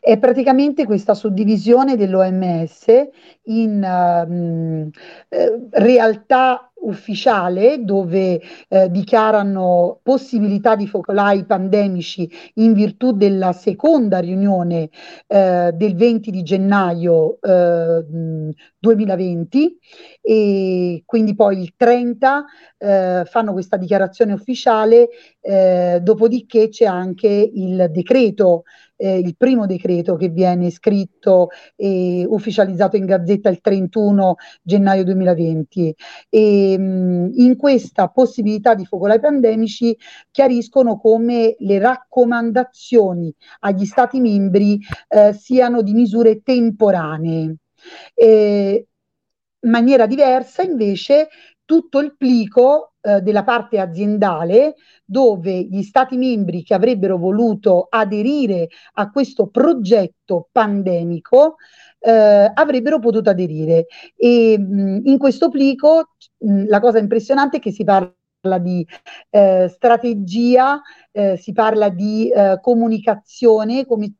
[0.01, 2.87] È praticamente questa suddivisione dell'OMS
[3.47, 3.83] in
[5.29, 14.91] eh, realtà ufficiale dove eh, dichiarano possibilità di focolai pandemici in virtù della seconda riunione
[15.27, 18.05] eh, del 20 di gennaio eh,
[18.79, 19.79] 2020
[20.21, 22.45] e quindi poi il 30
[22.79, 25.09] eh, fanno questa dichiarazione ufficiale,
[25.41, 28.64] eh, dopodiché c'è anche il decreto
[28.99, 35.95] eh, il primo decreto che viene scritto e ufficializzato in gazzetta il 31 gennaio 2020
[36.29, 39.97] e mh, in questa possibilità di focolai pandemici
[40.31, 47.57] chiariscono come le raccomandazioni agli stati membri eh, siano di misure temporanee.
[48.14, 48.87] Eh,
[49.61, 51.29] in maniera diversa invece
[51.64, 58.69] tutto il plico eh, della parte aziendale dove gli stati membri che avrebbero voluto aderire
[58.95, 61.57] a questo progetto pandemico
[62.01, 63.87] eh, avrebbero potuto aderire.
[64.17, 68.87] E mh, in questo plico mh, la cosa impressionante è che si parla di
[69.31, 70.81] eh, strategia
[71.18, 74.14] eh, si parla di eh, comunicazione, come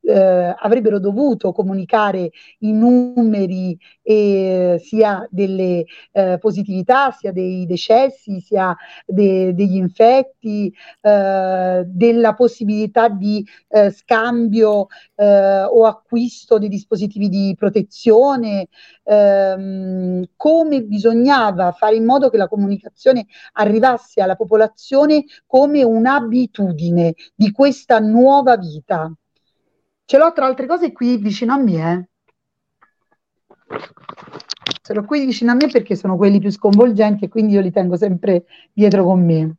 [0.00, 8.76] eh, avrebbero dovuto comunicare i numeri eh, sia delle eh, positività, sia dei decessi, sia
[9.06, 13.46] de- degli infetti, eh, della possibilità di
[13.92, 14.86] scambio
[15.16, 18.68] o acquisto dei dispositivi di protezione,
[19.04, 27.14] ehm, come bisognava fare in modo che la comunicazione arrivasse alla popolazione come una abitudine
[27.34, 29.12] di questa nuova vita.
[30.04, 31.92] Ce l'ho tra altre cose qui vicino a me.
[31.92, 32.08] Eh.
[34.82, 37.72] Ce l'ho qui vicino a me perché sono quelli più sconvolgenti e quindi io li
[37.72, 39.56] tengo sempre dietro con me.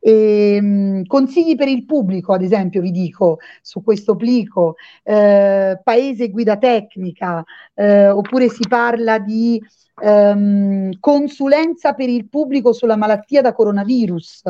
[0.00, 6.30] E, mh, consigli per il pubblico, ad esempio, vi dico su questo plico, eh, paese
[6.30, 7.42] guida tecnica,
[7.74, 9.60] eh, oppure si parla di
[10.02, 14.42] ehm, consulenza per il pubblico sulla malattia da coronavirus.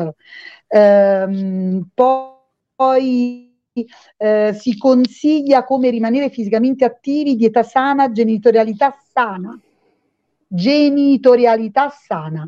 [0.67, 3.53] Ehm, poi
[4.17, 9.59] eh, si consiglia come rimanere fisicamente attivi, dieta sana, genitorialità sana.
[10.47, 12.47] Genitorialità sana.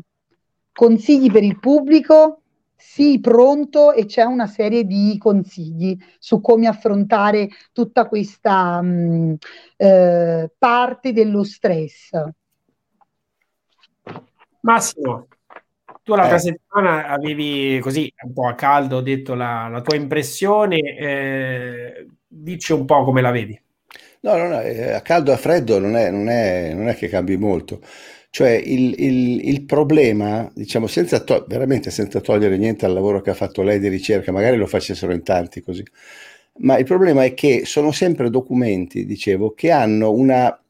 [0.72, 2.42] Consigli per il pubblico,
[2.80, 9.34] sì, pronto e c'è una serie di consigli su come affrontare tutta questa mh, mm,
[9.76, 12.10] eh, parte dello stress.
[14.60, 15.26] Massimo,
[16.04, 16.40] tu l'altra eh.
[16.40, 22.84] settimana avevi così un po' a caldo detto la, la tua impressione, eh, dici un
[22.84, 23.60] po' come la vedi.
[24.20, 26.96] No, no, no, eh, a caldo e a freddo non è, non è, non è
[26.96, 27.80] che cambi molto.
[28.30, 33.30] Cioè il, il, il problema, diciamo, senza to- veramente senza togliere niente al lavoro che
[33.30, 35.84] ha fatto lei di ricerca, magari lo facessero in tanti così,
[36.58, 40.60] ma il problema è che sono sempre documenti, dicevo, che hanno una...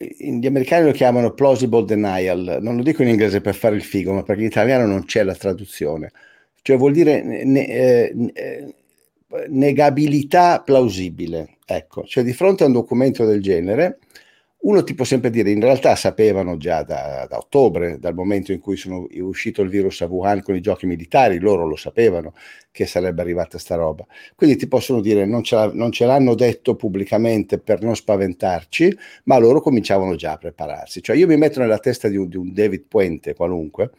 [0.00, 4.12] Gli americani lo chiamano plausible denial, non lo dico in inglese per fare il figo,
[4.12, 6.12] ma perché in italiano non c'è la traduzione.
[6.62, 8.74] Cioè vuol dire ne, eh, eh,
[9.48, 11.56] negabilità plausibile.
[11.64, 13.98] Ecco, cioè di fronte a un documento del genere,
[14.60, 18.58] uno ti può sempre dire, in realtà sapevano già da, da, ottobre, dal momento in
[18.58, 22.32] cui sono uscito il virus a Wuhan con i giochi militari, loro lo sapevano
[22.72, 24.04] che sarebbe arrivata sta roba.
[24.34, 29.38] Quindi ti possono dire, non ce, non ce l'hanno detto pubblicamente per non spaventarci, ma
[29.38, 31.02] loro cominciavano già a prepararsi.
[31.02, 33.90] Cioè io mi metto nella testa di un, di un David Puente qualunque,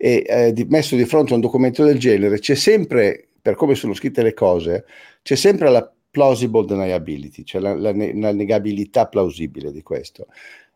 [0.00, 3.74] e eh, di, messo di fronte a un documento del genere, c'è sempre, per come
[3.74, 4.84] sono scritte le cose,
[5.22, 10.26] c'è sempre la plausible deniability, cioè la, la, la negabilità plausibile di questo.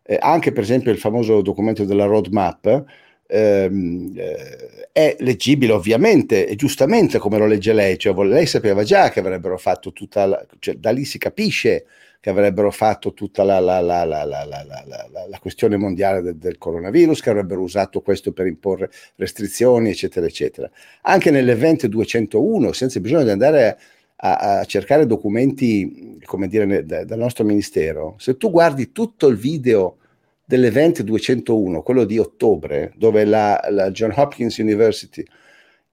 [0.01, 2.83] Eh, anche per esempio il famoso documento della roadmap
[3.27, 9.11] ehm, eh, è leggibile ovviamente e giustamente come lo legge lei, cioè lei sapeva già
[9.11, 11.85] che avrebbero fatto tutta la, cioè da lì si capisce
[12.23, 17.59] che avrebbero fatto tutta la, la, la, la questione mondiale del, del, coronavirus, che avrebbero
[17.59, 20.71] usato questo per imporre restrizioni, eccetera, eccetera.
[21.01, 23.77] Anche nell'evento 201, senza bisogno di andare
[24.15, 29.35] a, a cercare documenti, come dire, da, dal nostro ministero, se tu guardi tutto il
[29.35, 29.97] video
[30.45, 35.25] dell'evento 201, quello di ottobre, dove la, la John Hopkins University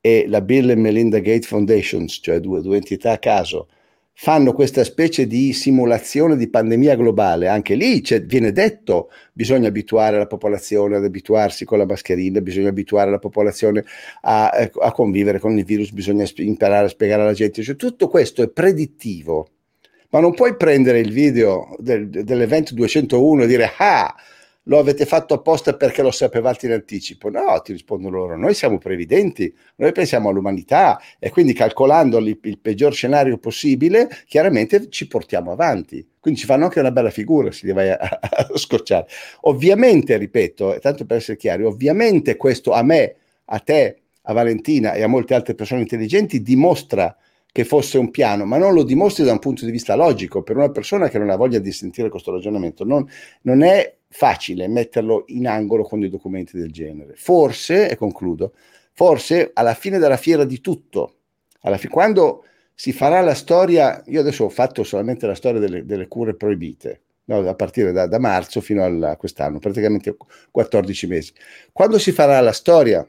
[0.01, 3.67] e la Bill e Melinda Gates Foundations, cioè due, due entità a caso,
[4.23, 10.27] fanno questa specie di simulazione di pandemia globale, anche lì viene detto bisogna abituare la
[10.27, 13.83] popolazione ad abituarsi con la mascherina, bisogna abituare la popolazione
[14.21, 18.09] a, ecco, a convivere con il virus, bisogna imparare a spiegare alla gente, cioè, tutto
[18.09, 19.49] questo è predittivo,
[20.11, 24.15] ma non puoi prendere il video del, dell'evento 201 e dire ah,
[24.65, 27.31] lo avete fatto apposta perché lo sapevate in anticipo.
[27.31, 32.59] No, ti rispondono loro, noi siamo previdenti, noi pensiamo all'umanità e quindi calcolando il, il
[32.59, 36.07] peggior scenario possibile, chiaramente ci portiamo avanti.
[36.21, 39.07] Quindi ci fanno anche una bella figura se li vai a, a scocciare.
[39.43, 45.03] Ovviamente, ripeto, tanto per essere chiari, ovviamente questo a me, a te, a Valentina e
[45.03, 47.17] a molte altre persone intelligenti dimostra
[47.53, 50.43] che fosse un piano, ma non lo dimostri da un punto di vista logico.
[50.43, 53.09] Per una persona che non ha voglia di sentire questo ragionamento, non,
[53.43, 57.15] non è facile metterlo in angolo con dei documenti del genere.
[57.15, 58.53] Forse, e concludo,
[58.93, 61.15] forse alla fine della fiera di tutto,
[61.77, 62.45] fi- quando
[62.75, 67.03] si farà la storia, io adesso ho fatto solamente la storia delle, delle cure proibite,
[67.27, 70.17] no, a partire da, da marzo fino a quest'anno, praticamente
[70.51, 71.33] 14 mesi.
[71.73, 73.07] Quando si farà la storia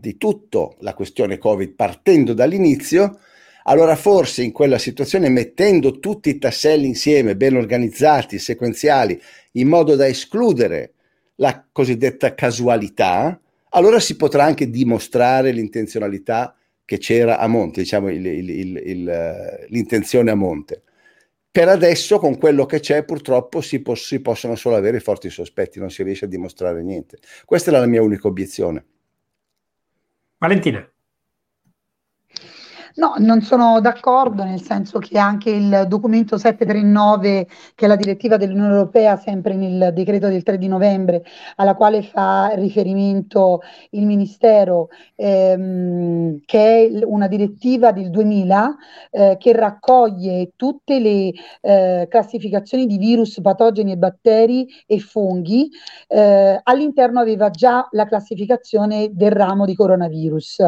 [0.00, 3.18] di tutta la questione Covid partendo dall'inizio,
[3.68, 9.20] allora forse in quella situazione mettendo tutti i tasselli insieme, ben organizzati, sequenziali,
[9.52, 10.94] in modo da escludere
[11.36, 13.38] la cosiddetta casualità,
[13.70, 20.30] allora si potrà anche dimostrare l'intenzionalità che c'era a monte, diciamo il, il, il, l'intenzione
[20.30, 20.82] a monte.
[21.50, 25.78] Per adesso, con quello che c'è, purtroppo si, po- si possono solo avere forti sospetti,
[25.78, 27.18] non si riesce a dimostrare niente.
[27.44, 28.84] Questa era la mia unica obiezione.
[30.38, 30.90] Valentina.
[32.98, 38.36] No, non sono d'accordo, nel senso che anche il documento 739, che è la direttiva
[38.36, 41.22] dell'Unione Europea, sempre nel decreto del 3 di novembre,
[41.56, 48.76] alla quale fa riferimento il Ministero, ehm, che è una direttiva del 2000
[49.12, 51.30] eh, che raccoglie tutte le
[51.60, 55.70] eh, classificazioni di virus, patogeni e batteri e funghi,
[56.08, 60.64] eh, all'interno aveva già la classificazione del ramo di coronavirus.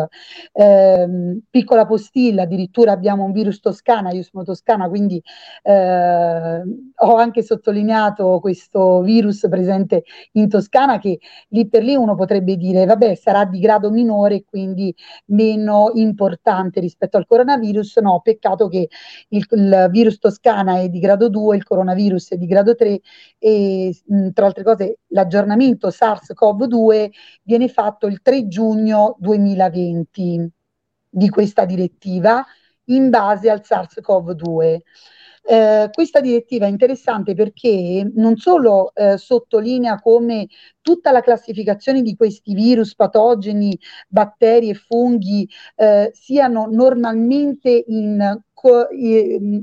[0.52, 5.22] Ehm, piccola postilla Sicilia, addirittura abbiamo un virus toscana, io sono toscana, quindi
[5.62, 6.62] eh,
[6.94, 12.84] ho anche sottolineato questo virus presente in Toscana che lì per lì uno potrebbe dire,
[12.84, 14.94] vabbè, sarà di grado minore quindi
[15.26, 17.96] meno importante rispetto al coronavirus.
[17.98, 18.88] No, peccato che
[19.28, 23.00] il, il virus toscana è di grado 2, il coronavirus è di grado 3
[23.38, 27.10] e mh, tra altre cose l'aggiornamento SARS-CoV-2
[27.42, 30.58] viene fatto il 3 giugno 2020
[31.10, 32.44] di questa direttiva
[32.86, 34.78] in base al SARS-CoV-2.
[35.42, 40.46] Eh, questa direttiva è interessante perché non solo eh, sottolinea come
[40.82, 48.38] tutta la classificazione di questi virus, patogeni, batteri e funghi eh, siano normalmente in,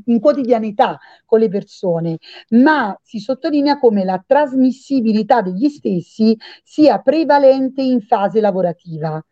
[0.05, 2.17] in quotidianità con le persone,
[2.49, 9.23] ma si sottolinea come la trasmissibilità degli stessi sia prevalente in fase lavorativa.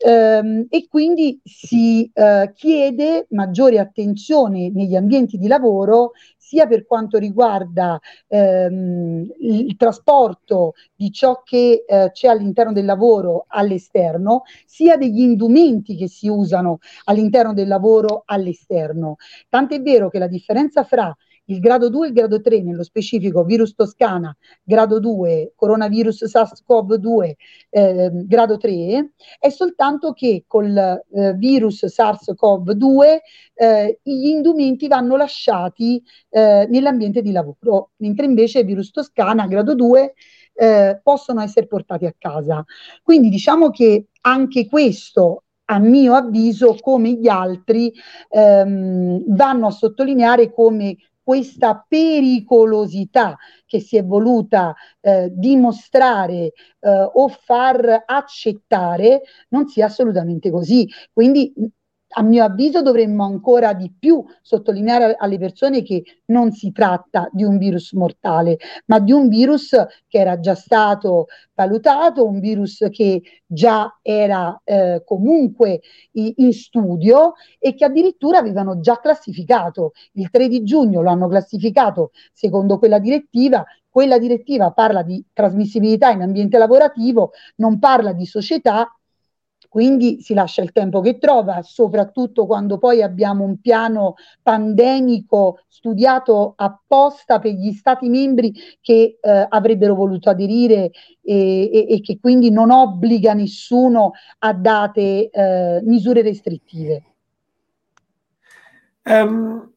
[0.00, 7.18] Ehm, e quindi si eh, chiede maggiore attenzione negli ambienti di lavoro sia per quanto
[7.18, 15.20] riguarda ehm, il trasporto di ciò che eh, c'è all'interno del lavoro all'esterno, sia degli
[15.20, 19.16] indumenti che si usano all'interno del lavoro all'esterno.
[19.48, 21.14] Tant'è vero che la differenza fra
[21.48, 27.32] il grado 2 e il grado 3, nello specifico virus toscana, grado 2, coronavirus SARS-CoV-2,
[27.70, 33.18] eh, grado 3, è soltanto che col eh, virus SARS-CoV-2
[33.54, 40.14] eh, gli indumenti vanno lasciati eh, nell'ambiente di lavoro, mentre invece virus toscana, grado 2,
[40.54, 42.64] eh, possono essere portati a casa.
[43.02, 47.92] Quindi diciamo che anche questo a mio avviso, come gli altri,
[48.30, 50.96] ehm, vanno a sottolineare come
[51.28, 59.20] questa pericolosità che si è voluta eh, dimostrare eh, o far accettare
[59.50, 60.88] non sia assolutamente così.
[61.12, 61.52] Quindi
[62.10, 67.44] a mio avviso dovremmo ancora di più sottolineare alle persone che non si tratta di
[67.44, 69.70] un virus mortale, ma di un virus
[70.06, 75.80] che era già stato valutato, un virus che già era eh, comunque
[76.12, 79.92] in studio e che addirittura avevano già classificato.
[80.12, 86.10] Il 3 di giugno lo hanno classificato secondo quella direttiva, quella direttiva parla di trasmissibilità
[86.10, 88.97] in ambiente lavorativo, non parla di società
[89.68, 96.54] quindi si lascia il tempo che trova, soprattutto quando poi abbiamo un piano pandemico studiato
[96.56, 100.90] apposta per gli stati membri che eh, avrebbero voluto aderire
[101.22, 107.04] e, e, e, che quindi non obbliga nessuno a date eh, misure restrittive.
[109.04, 109.70] Um,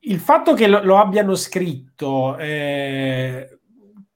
[0.00, 3.58] il fatto che lo, lo abbiano scritto, eh,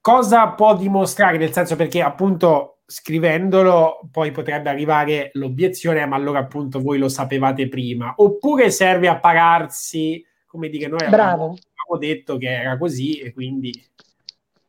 [0.01, 1.39] cosa può dimostrare?
[1.39, 7.69] Nel senso perché appunto scrivendolo poi potrebbe arrivare l'obiezione, ma allora appunto voi lo sapevate
[7.69, 13.35] prima, oppure serve a pararsi, come dire, noi avevamo, avevamo detto che era così e
[13.35, 13.71] quindi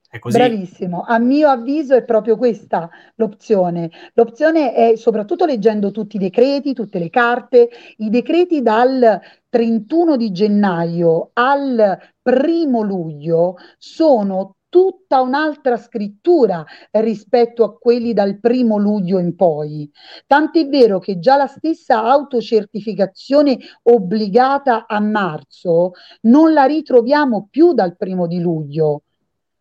[0.10, 0.38] è così.
[0.38, 3.90] Bravissimo, a mio avviso è proprio questa l'opzione.
[4.16, 10.32] L'opzione è soprattutto leggendo tutti i decreti, tutte le carte, i decreti dal 31 di
[10.32, 19.36] gennaio al primo luglio sono tutta un'altra scrittura rispetto a quelli dal primo luglio in
[19.36, 19.90] poi.
[20.28, 25.92] Tant'è vero che già la stessa autocertificazione obbligata a marzo
[26.22, 29.04] non la ritroviamo più dal primo di luglio.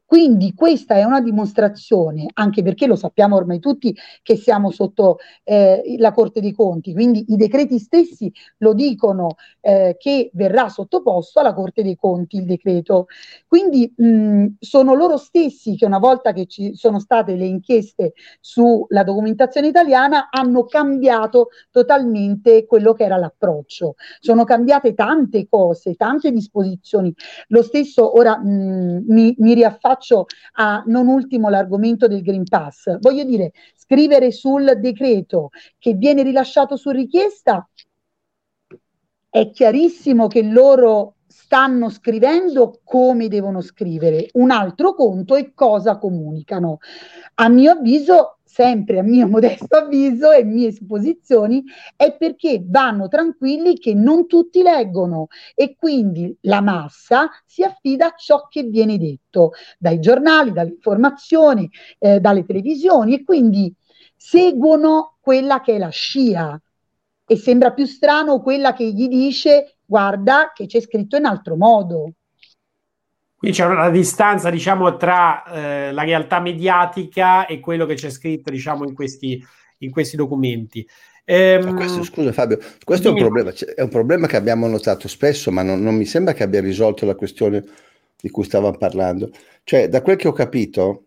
[0.08, 5.96] Quindi questa è una dimostrazione, anche perché lo sappiamo ormai tutti che siamo sotto eh,
[5.98, 11.52] la Corte dei Conti, quindi i decreti stessi lo dicono eh, che verrà sottoposto alla
[11.52, 13.04] Corte dei Conti il decreto.
[13.46, 19.04] Quindi mh, sono loro stessi che una volta che ci sono state le inchieste sulla
[19.04, 23.96] documentazione italiana hanno cambiato totalmente quello che era l'approccio.
[24.20, 27.14] Sono cambiate tante cose, tante disposizioni.
[27.48, 32.98] Lo stesso ora mh, mi, mi riaffaccio faccio a non ultimo l'argomento del Green Pass.
[33.00, 37.68] Voglio dire, scrivere sul decreto che viene rilasciato su richiesta
[39.28, 44.28] è chiarissimo che loro stanno scrivendo come devono scrivere.
[44.34, 46.78] Un altro conto è cosa comunicano.
[47.34, 51.62] A mio avviso sempre a mio modesto avviso e mie supposizioni,
[51.94, 58.14] è perché vanno tranquilli che non tutti leggono e quindi la massa si affida a
[58.16, 63.72] ciò che viene detto dai giornali, dalle informazioni, eh, dalle televisioni e quindi
[64.16, 66.60] seguono quella che è la scia
[67.26, 72.12] e sembra più strano quella che gli dice guarda che c'è scritto in altro modo.
[73.38, 78.50] Qui c'è una distanza, diciamo, tra eh, la realtà mediatica e quello che c'è scritto,
[78.50, 79.40] diciamo, in questi,
[79.78, 80.84] in questi documenti.
[81.24, 81.76] Ehm...
[81.76, 85.62] Questo, scusa Fabio, questo è un, problema, è un, problema, che abbiamo notato spesso, ma
[85.62, 87.62] non, non, mi sembra che abbia risolto la questione
[88.20, 89.30] di cui stavamo parlando.
[89.62, 91.04] Cioè, da quel che ho capito,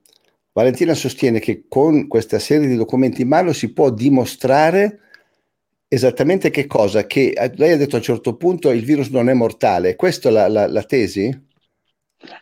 [0.53, 4.99] Valentina sostiene che con questa serie di documenti in mano si può dimostrare
[5.89, 7.05] esattamente che cosa?
[7.05, 9.97] Che eh, lei ha detto a un certo punto il virus non è mortale.
[9.97, 11.49] Questa è la, la, la tesi?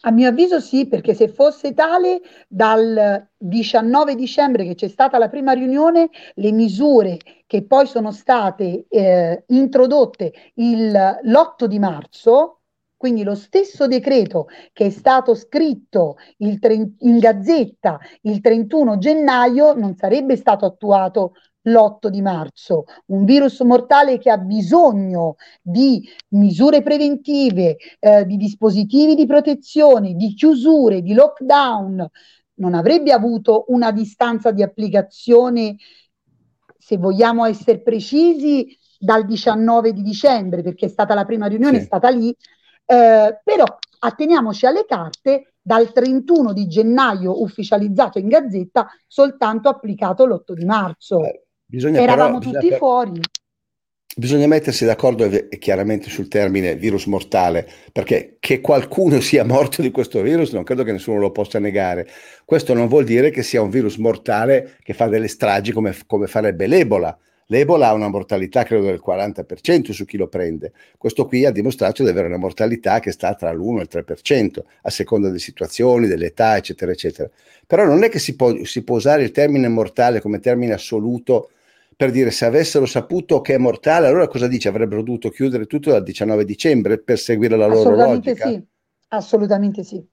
[0.01, 5.29] A mio avviso sì, perché se fosse tale, dal 19 dicembre che c'è stata la
[5.29, 10.91] prima riunione, le misure che poi sono state eh, introdotte il,
[11.23, 12.59] l'8 di marzo,
[12.99, 16.17] quindi lo stesso decreto che è stato scritto
[16.59, 21.33] tre, in gazzetta il 31 gennaio non sarebbe stato attuato
[21.63, 29.15] l'8 di marzo, un virus mortale che ha bisogno di misure preventive, eh, di dispositivi
[29.15, 32.07] di protezione, di chiusure, di lockdown,
[32.55, 35.75] non avrebbe avuto una distanza di applicazione,
[36.77, 41.83] se vogliamo essere precisi, dal 19 di dicembre, perché è stata la prima riunione, sì.
[41.83, 42.35] è stata lì,
[42.85, 43.63] eh, però
[43.99, 51.23] atteniamoci alle carte, dal 31 di gennaio ufficializzato in gazzetta, soltanto applicato l'8 di marzo.
[51.23, 53.19] Eh, bisogna Eravamo però, tutti bisogna- fuori.
[54.15, 59.81] Bisogna mettersi d'accordo e- e chiaramente sul termine virus mortale, perché che qualcuno sia morto
[59.81, 62.07] di questo virus non credo che nessuno lo possa negare.
[62.43, 66.27] Questo non vuol dire che sia un virus mortale che fa delle stragi come, come
[66.27, 67.17] farebbe l'Ebola.
[67.51, 70.71] L'Ebola ha una mortalità credo del 40% su chi lo prende.
[70.97, 74.65] Questo qui ha dimostrato di avere una mortalità che sta tra l'1 e il 3%,
[74.83, 77.29] a seconda delle situazioni, dell'età, eccetera, eccetera.
[77.65, 81.51] Però non è che si può, si può usare il termine mortale come termine assoluto
[81.99, 84.69] per dire se avessero saputo che è mortale, allora cosa dice?
[84.69, 88.45] Avrebbero dovuto chiudere tutto dal 19 dicembre per seguire la loro Assolutamente logica?
[88.49, 88.67] sì,
[89.09, 90.05] assolutamente sì.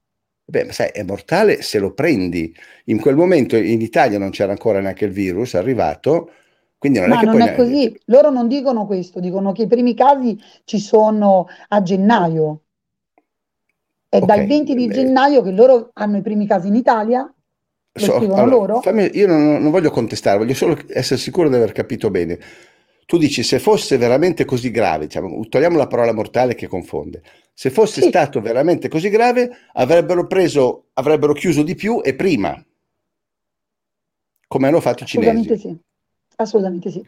[0.48, 2.54] Beh, sai, è mortale se lo prendi.
[2.86, 6.30] In quel momento in Italia non c'era ancora neanche il virus, è arrivato,
[6.78, 7.40] quindi non è Ma che non poi...
[7.40, 7.98] è così.
[8.06, 12.64] Loro non dicono questo, dicono che i primi casi ci sono a gennaio.
[14.08, 14.94] È Ok, dal 20 di beh.
[14.94, 17.32] gennaio che loro hanno i primi casi in Italia,
[17.98, 18.80] So- allora, loro.
[18.82, 22.38] fammi- io non, non voglio contestare, voglio solo essere sicuro di aver capito bene.
[23.06, 27.22] Tu dici se fosse veramente così grave, diciamo, togliamo la parola mortale che confonde.
[27.54, 28.08] Se fosse Sì.
[28.08, 32.60] stato veramente così grave, avrebbero preso, avrebbero chiuso di più e prima,
[34.48, 35.68] come hanno fatto i Assolutamente cinesi.
[35.68, 35.84] sì.
[36.36, 37.04] Assolutamente sì.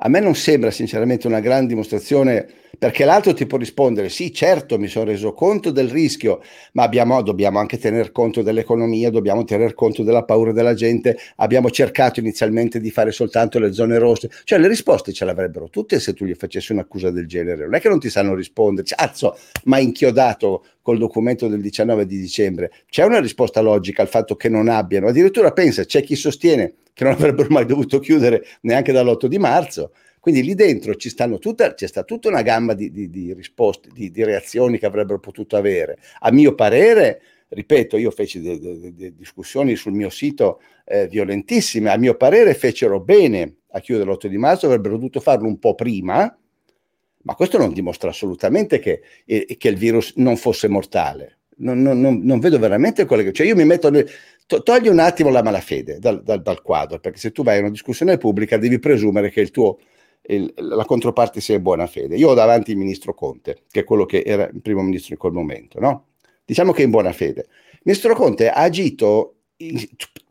[0.00, 2.46] A me non sembra sinceramente una gran dimostrazione,
[2.78, 7.22] perché l'altro ti può rispondere, sì, certo, mi sono reso conto del rischio, ma abbiamo,
[7.22, 12.80] dobbiamo anche tener conto dell'economia, dobbiamo tener conto della paura della gente, abbiamo cercato inizialmente
[12.80, 16.34] di fare soltanto le zone rosse, cioè le risposte ce l'avrebbero tutte se tu gli
[16.34, 20.98] facessi un'accusa del genere, non è che non ti sanno rispondere, cazzo, ma inchiodato col
[20.98, 25.52] documento del 19 di dicembre, c'è una risposta logica al fatto che non abbiano, addirittura
[25.52, 29.92] pensa, c'è chi sostiene che non avrebbero mai dovuto chiudere neanche dall'8 di marzo,
[30.26, 33.90] quindi lì dentro ci stanno tutta, c'è sta tutta una gamma di, di- di risposte,
[33.92, 35.98] di, di reazioni che avrebbero potuto avere.
[36.18, 42.16] A mio parere, ripeto, io feci delle discussioni sul mio sito eh, violentissime, a mio
[42.16, 46.36] parere fecero bene a chiudere l'8 di marzo, avrebbero dovuto farlo un po' prima,
[47.22, 51.38] ma questo non dimostra assolutamente che, eh, che il virus non fosse mortale.
[51.58, 53.32] Non, non- non- non vedo veramente quello che...
[53.32, 53.90] Cioè io mi metto...
[53.90, 54.08] nel-
[54.46, 57.60] to- togli un attimo la malafede dal, dal- dal quadro, perché se tu vai a
[57.60, 59.78] una discussione pubblica devi presumere che il tuo,
[60.54, 62.16] la controparte sia in buona fede.
[62.16, 65.18] Io ho davanti il ministro Conte, che è quello che era il primo ministro in
[65.18, 66.06] quel momento, no?
[66.44, 67.46] Diciamo che è in buona fede.
[67.72, 69.34] Il ministro Conte ha agito,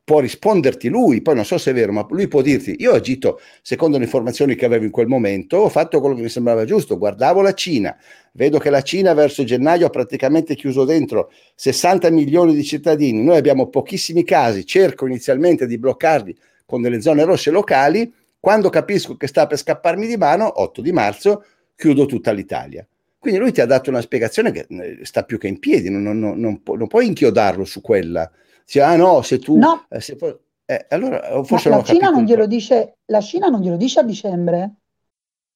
[0.03, 2.95] può risponderti lui, poi non so se è vero, ma lui può dirti, io ho
[2.95, 6.63] agito secondo le informazioni che avevo in quel momento, ho fatto quello che mi sembrava
[6.63, 7.97] giusto, guardavo la Cina,
[8.33, 13.37] vedo che la Cina verso gennaio ha praticamente chiuso dentro 60 milioni di cittadini, noi
[13.37, 16.37] abbiamo pochissimi casi, cerco inizialmente di bloccarli
[16.67, 18.13] con delle zone rosse locali,
[18.45, 21.43] quando capisco che sta per scapparmi di mano, 8 di marzo,
[21.75, 22.85] chiudo tutta l'Italia.
[23.17, 26.03] Quindi lui ti ha dato una spiegazione che eh, sta più che in piedi, non,
[26.03, 28.29] non- non- non pu- non puoi inchiodarlo su quella.
[28.63, 29.57] Dice, ah no, se tu...
[29.57, 29.87] No.
[29.89, 30.15] eh, se
[30.63, 34.73] eh, allora, forse la Cina non glielo dice, la Cina non glielo dice a dicembre?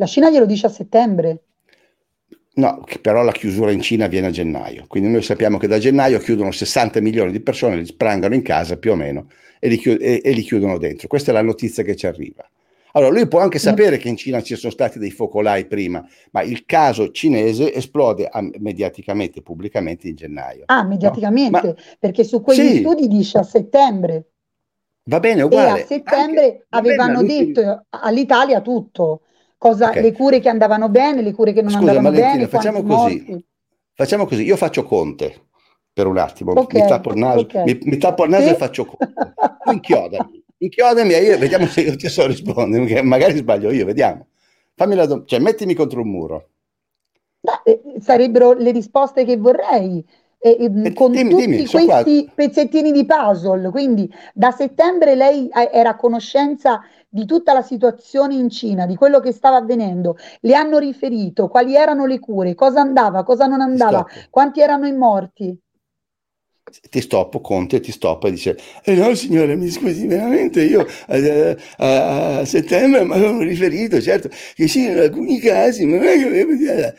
[0.00, 1.42] La Cina glielo dice a settembre.
[2.54, 6.18] No, però la chiusura in Cina avviene a gennaio, quindi noi sappiamo che da gennaio
[6.18, 9.28] chiudono 60 milioni di persone, li sprangano in casa più o meno
[9.58, 11.06] e li, chiu- e- e li chiudono dentro.
[11.06, 12.48] Questa è la notizia che ci arriva.
[12.92, 16.40] Allora, lui può anche sapere che in Cina ci sono stati dei focolai prima, ma
[16.42, 20.62] il caso cinese esplode ah, mediaticamente, pubblicamente in gennaio.
[20.66, 22.76] Ah, mediaticamente, Ma- perché su quegli Sì.
[22.78, 24.24] studi dice a settembre
[25.04, 25.82] Va bene, e uguale.
[25.82, 29.20] a settembre Anche- va bene, avevano lui- detto all'Italia tutto,
[29.60, 30.00] cosa, Ok.
[30.00, 33.18] le cure che andavano bene, le cure che non Scusa, andavano Valentina, bene, facciamo così.
[33.18, 33.44] morti.
[33.94, 35.48] Facciamo così, io faccio Conte
[35.92, 37.54] per un attimo, Ok, mi tappo il naso, ok.
[37.64, 38.54] mi, mi tappo il naso Sì?
[38.54, 38.98] e faccio Conte.
[39.62, 44.26] Tu inchiodami, inchiodami e io vediamo se io ti so rispondere, magari sbaglio io, vediamo.
[44.74, 46.48] Fammi la dom- cioè mettimi contro un muro.
[47.42, 50.04] Beh, eh, sarebbero le risposte che vorrei.
[50.42, 52.02] E, e, Eh, con dimmi, tutti dimmi, sono qua.
[52.02, 56.80] questi pezzettini di puzzle, quindi da settembre lei eh, era a conoscenza
[57.12, 61.74] di tutta la situazione in Cina, di quello che stava avvenendo, le hanno riferito quali
[61.74, 65.58] erano le cure, cosa andava, cosa non andava, quanti erano i morti.
[66.88, 71.56] Ti stoppo, Conte ti stoppa e dice: eh no, signore, mi scusi, veramente io eh,
[71.78, 76.16] a, a settembre mi avevo riferito, certo, che sì, in alcuni casi, ma non è
[76.16, 76.52] che avevo.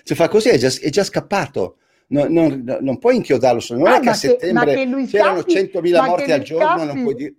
[0.03, 1.78] Cioè, fa così, è già, è già scappato.
[2.07, 4.74] No- non, no- non puoi inchiodarlo, solo- non Ah, è che a che- settembre ma
[4.74, 7.34] che lui c'erano scappi- 100.000 ma che morti al giorno, non scappi- puoi dire.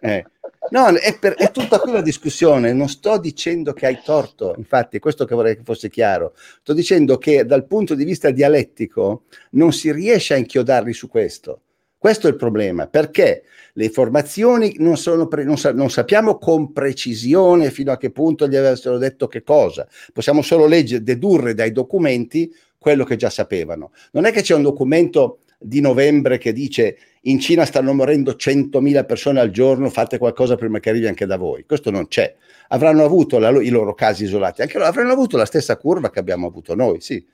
[0.00, 0.24] Eh.
[0.70, 2.72] No, è, per- è tutta qui la discussione.
[2.72, 6.34] Non sto dicendo che hai torto, infatti, è questo che vorrei che fosse chiaro.
[6.60, 11.60] Sto dicendo che dal punto di vista dialettico non si riesce a inchiodarli su questo.
[11.98, 14.96] Questo è il problema, perché le informazioni non,
[15.28, 19.42] pre- non sa- non sappiamo con precisione fino a che punto gli avessero detto che
[19.42, 19.88] cosa.
[20.12, 23.92] Possiamo solo leggere, dedurre dai documenti quello che già sapevano.
[24.12, 26.96] Non è che c'è un documento di novembre che dice
[27.28, 31.36] in Cina stanno morendo 100.000 persone al giorno, fate qualcosa prima che arrivi anche da
[31.36, 31.64] voi.
[31.64, 32.34] Questo non c'è.
[32.68, 36.18] Avranno avuto la i loro casi isolati, anche loro avranno avuto la stessa curva che
[36.18, 37.24] abbiamo avuto noi, sì.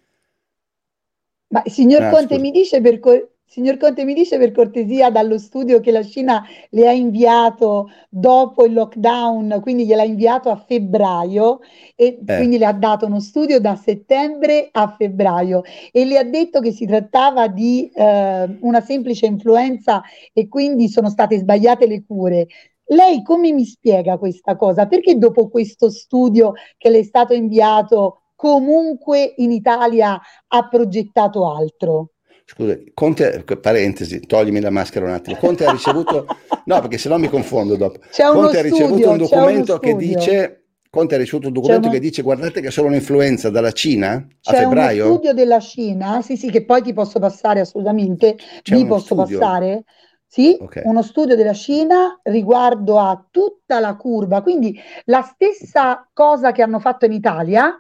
[1.49, 2.41] Ma signor Ah, Conte scusa.
[2.41, 6.43] mi dice per cor- signor Conte mi dice per cortesia dallo studio che la Cina
[6.71, 11.61] le ha inviato dopo il lockdown, quindi gliel'ha inviato a febbraio
[11.95, 12.37] e Eh.
[12.37, 16.73] quindi le ha dato uno studio da settembre a febbraio e le ha detto che
[16.73, 22.47] si trattava di eh, una semplice influenza e quindi sono state sbagliate le cure.
[22.87, 24.87] Lei come mi spiega questa cosa?
[24.87, 32.12] Perché dopo questo studio che le è stato inviato comunque in Italia ha progettato altro?
[32.55, 35.37] Scusa, Conte, parentesi, toglimi la maschera un attimo.
[35.37, 36.31] Conte ha ricevuto,
[36.65, 38.01] no, perché sennò mi confondo dopo.
[38.09, 41.47] C'è uno Conte ha ricevuto studio, un c'è uno documento che dice, Conte ha ricevuto
[41.49, 45.05] un documento uno- che dice, guardate che solo un'influenza dalla Cina a C'è uno febbraio.
[45.13, 49.15] studio della Cina, sì, sì, che poi ti posso passare assolutamente, C'è vi uno posso
[49.15, 49.39] studio?
[49.39, 49.85] passare.
[50.27, 50.83] Sì, Ok.
[50.83, 56.81] uno studio della Cina riguardo a tutta la curva, quindi la stessa cosa che hanno
[56.81, 57.79] fatto in Italia,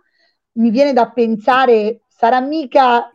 [0.54, 3.10] mi viene da pensare, sarà mica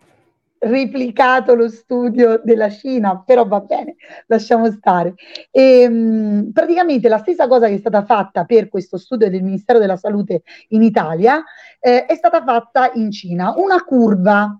[0.59, 3.95] replicato lo studio della Cina, però va bene,
[4.27, 5.13] lasciamo stare.
[5.51, 9.79] E, mh, praticamente la stessa cosa che è stata fatta per questo studio del Ministero
[9.79, 11.43] della Salute in Italia
[11.79, 14.59] eh, è stata fatta in Cina, una curva.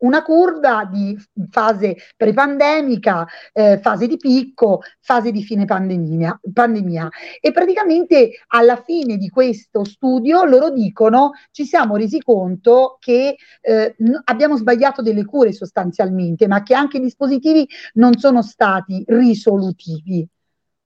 [0.00, 1.16] Una curva di
[1.50, 7.08] fase prepandemica, eh, fase di picco, fase di fine pandemia, pandemia.
[7.40, 13.96] E praticamente alla fine di questo studio loro dicono ci siamo resi conto che eh,
[14.24, 20.26] abbiamo sbagliato delle cure sostanzialmente, ma che anche i dispositivi non sono stati risolutivi.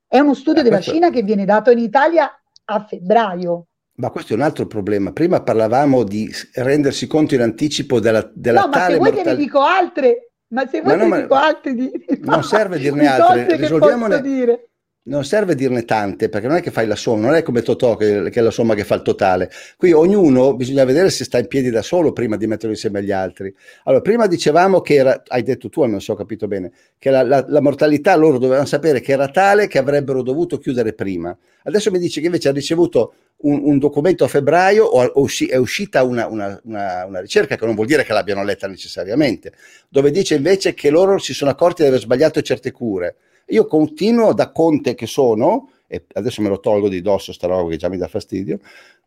[0.07, 2.31] È uno studio Eh, della Cina che viene dato in Italia
[2.65, 3.67] a febbraio.
[3.95, 5.13] Ma questo è un altro problema.
[5.13, 9.17] Prima parlavamo di rendersi conto in anticipo della, della No, ma se vuoi te ne
[9.17, 9.35] mortalità.
[9.35, 11.91] dico altre, ma se vuoi Ma no, te ne dico altre di,
[12.21, 14.67] Non serve dirne di altre, risolviamone- dire.
[15.05, 17.97] Non serve dirne tante, perché non è che fai la somma, non è come Totò
[17.97, 19.51] che, che è la somma che fa il totale.
[19.77, 23.11] Qui ognuno bisogna vedere se sta in piedi da solo prima di metterlo insieme agli
[23.11, 23.53] altri.
[23.83, 27.25] Allora, prima dicevamo che era, hai detto tu, non so ho capito bene, che la,
[27.25, 31.37] la- la mortalità loro dovevano sapere che era tale che avrebbero dovuto chiudere prima.
[31.65, 35.47] Adesso mi dice che invece ha ricevuto un, un documento a febbraio o, o usci-
[35.47, 39.53] è uscita una, una- una- una ricerca, che non vuol dire che l'abbiano letta necessariamente,
[39.89, 43.17] dove dice invece che loro si sono accorti di aver sbagliato certe cure.
[43.47, 47.69] Io continuo da Conte che sono, e adesso me lo tolgo di dosso sta roba
[47.69, 48.61] che già mi dà fastidio,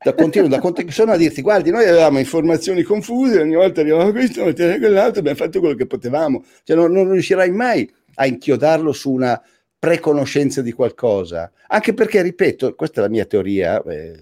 [0.03, 3.81] da, continuo da Conte che sono a dirti guardi noi avevamo informazioni confuse, ogni volta
[3.81, 7.89] arrivava questo, ogni volta quell'altro, abbiamo fatto quello che potevamo, cioè non, non riuscirai mai
[8.15, 9.41] a inchiodarlo su una
[9.85, 14.17] preconoscenza di qualcosa, anche perché, ripeto, questa è la mia teoria eh,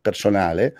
[0.00, 0.74] personale,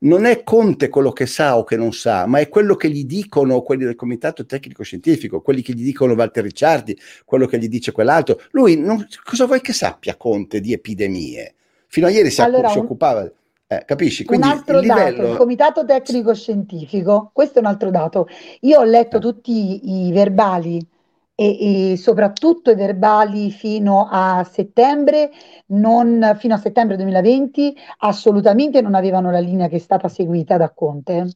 [0.00, 3.04] non è Conte quello che sa o che non sa, ma è quello che gli
[3.04, 7.68] dicono quelli del comitato tecnico scientifico, quelli che gli dicono Walter Ricciardi, quello che gli
[7.68, 8.40] dice quell'altro.
[8.50, 11.54] Lui, non- cosa vuoi che sappia Conte di epidemie?
[11.86, 13.30] Fino a ieri si, Allora, si un- occupava,
[13.66, 14.22] eh, capisci?
[14.22, 15.30] Un Quindi altro il dato, livello...
[15.32, 18.28] il comitato tecnico scientifico, questo è un altro dato.
[18.60, 19.20] Io ho letto Eh.
[19.20, 20.84] tutti i verbali
[21.40, 25.30] e, e soprattutto i verbali fino a settembre,
[25.66, 30.72] non, fino a settembre 2020, assolutamente non avevano la linea che è stata seguita da
[30.72, 31.30] Conte.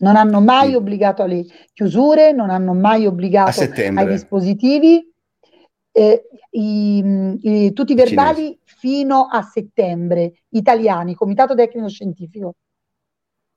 [0.00, 0.74] Non hanno mai Sì.
[0.74, 5.08] obbligato alle chiusure, non hanno mai A obbligato ai dispositivi.
[5.92, 7.02] eh, i-
[7.40, 8.14] i- tutti i i cinesi.
[8.14, 12.54] verbali fino a settembre, italiani, Comitato Tecnico Scientifico.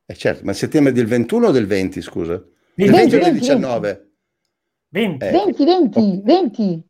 [0.05, 2.43] Eh certo, ma settembre del 21 o del 20, scusa?
[2.73, 3.87] Del 20, 20 o del 20, 19?
[3.89, 4.12] 20.
[4.95, 6.87] Eh, 20, 20, 20.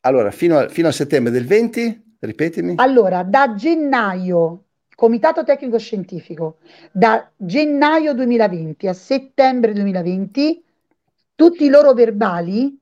[0.00, 2.74] Allora, fino a, fino a settembre del 20, ripetimi.
[2.78, 6.58] Allora, da gennaio, Comitato Tecnico Scientifico,
[6.90, 10.64] da gennaio 2020 a settembre 2020,
[11.34, 12.74] tutti i loro verbali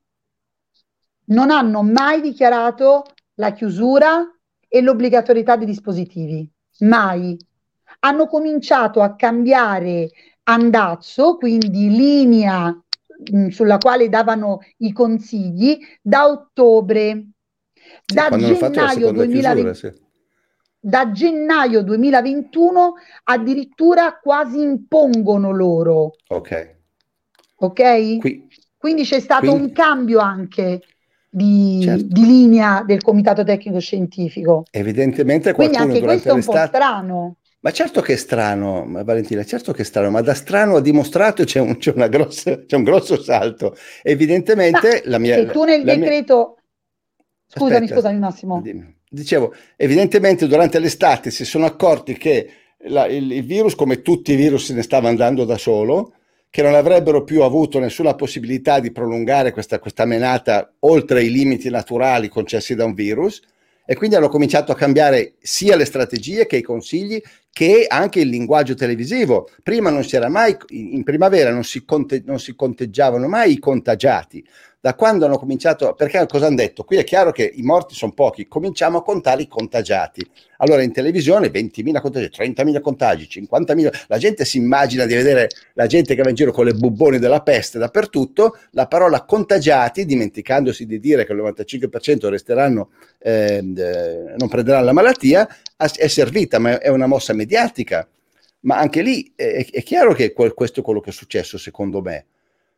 [1.26, 3.04] non hanno mai dichiarato
[3.34, 4.24] la chiusura
[4.68, 6.48] e l'obbligatorietà dei dispositivi.
[6.80, 7.36] Mai.
[8.00, 10.10] Hanno cominciato a cambiare
[10.44, 12.72] andazzo, quindi linea
[13.30, 17.26] mh, sulla quale davano i consigli, da ottobre.
[18.04, 19.92] Da gennaio seconda 2020 chiusura, sì.
[20.78, 22.94] da gennaio 2021
[23.24, 26.76] addirittura quasi impongono loro, Ok.
[27.56, 28.18] ok?
[28.18, 30.82] Qui, Quindi c'è stato quindi- un cambio anche
[31.28, 32.04] di, Certo.
[32.08, 34.64] di linea del Comitato Tecnico Scientifico.
[34.70, 37.36] evidentemente Quindi anche questo è un po' strano.
[37.62, 40.80] Ma certo che è strano, ma Valentina, certo che è strano, ma da strano a
[40.80, 43.76] dimostrato c'è un, c'è una grossa, c'è un grosso salto.
[44.02, 45.36] Evidentemente la mia...
[45.36, 46.56] Se tu nel la mia- decreto...
[47.46, 48.60] Scusami, Aspetta, scusami Massimo.
[48.62, 48.98] dimmi.
[49.08, 52.50] Dicevo, evidentemente durante l'estate si sono accorti che
[52.84, 56.14] la- il, il virus, come tutti i virus, se ne stava andando da solo,
[56.48, 61.68] che non avrebbero più avuto nessuna possibilità di prolungare questa, questa menata oltre i limiti
[61.68, 63.40] naturali concessi da un virus,
[63.84, 67.20] e quindi hanno cominciato a cambiare sia le strategie che i consigli
[67.52, 69.48] che anche il linguaggio televisivo.
[69.62, 73.58] Prima non si era mai, in primavera non si, conte- non si conteggiavano mai i
[73.58, 74.44] contagiati.
[74.82, 76.84] Da quando hanno cominciato, perché cosa hanno detto?
[76.84, 80.26] Qui è chiaro che i morti sono pochi, cominciamo a contare i contagiati.
[80.56, 85.86] Allora in televisione 20.000 contagi, 30.000 contagi, 50.000, la gente si immagina di vedere la
[85.86, 90.86] gente che va in giro con le bubboni della peste dappertutto, la parola contagiati, dimenticandosi
[90.86, 92.88] di dire che il 95% resteranno,
[93.18, 95.46] eh, non prenderanno la malattia,
[95.88, 98.06] è servita, ma è una mossa mediatica.
[98.62, 102.02] Ma anche lì è, è chiaro che quel- questo è quello che è successo secondo
[102.02, 102.26] me.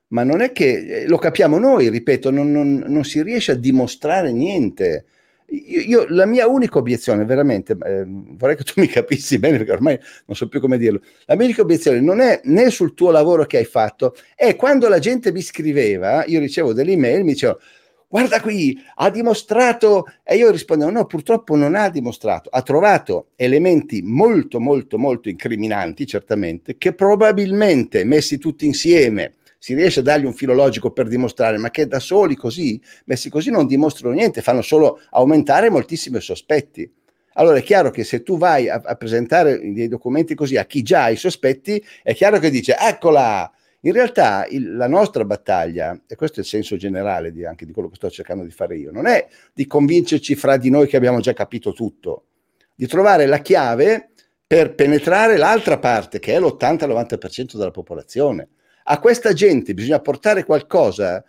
[0.09, 3.55] Ma non è che eh, lo capiamo noi, ripeto, non, non- non si riesce a
[3.57, 5.07] dimostrare niente.
[5.49, 9.73] Io, io- la mia unica obiezione, veramente, eh, vorrei che tu mi capissi bene perché
[9.73, 11.01] ormai non so più come dirlo.
[11.27, 14.89] La mia unica obiezione non è né sul tuo lavoro che hai fatto, è quando
[14.89, 17.59] la gente mi scriveva, io ricevo delle email, mi dicevano
[18.13, 24.03] guarda qui, ha dimostrato, e io rispondevo no, purtroppo non ha dimostrato, ha trovato elementi
[24.03, 30.35] molto, molto, molto incriminanti, certamente, che probabilmente messi tutti insieme si riesce a dargli un
[30.35, 34.61] filo logico per dimostrare, ma che da soli così, messi così non dimostrano niente, fanno
[34.61, 36.93] solo aumentare moltissimi sospetti.
[37.37, 40.83] Allora è chiaro che se tu vai a, a presentare dei documenti così a chi
[40.83, 43.51] già ha i sospetti, è chiaro che dice eccola.
[43.85, 47.73] In realtà il- la nostra battaglia, e questo è il senso generale di- anche di
[47.73, 50.97] quello che sto cercando di fare io, non è di convincerci fra di noi che
[50.97, 52.27] abbiamo già capito tutto,
[52.75, 54.11] di trovare la chiave
[54.47, 58.49] per penetrare l'altra parte, che è l'80-90% della popolazione.
[58.85, 61.25] A questa gente bisogna portare qualcosa,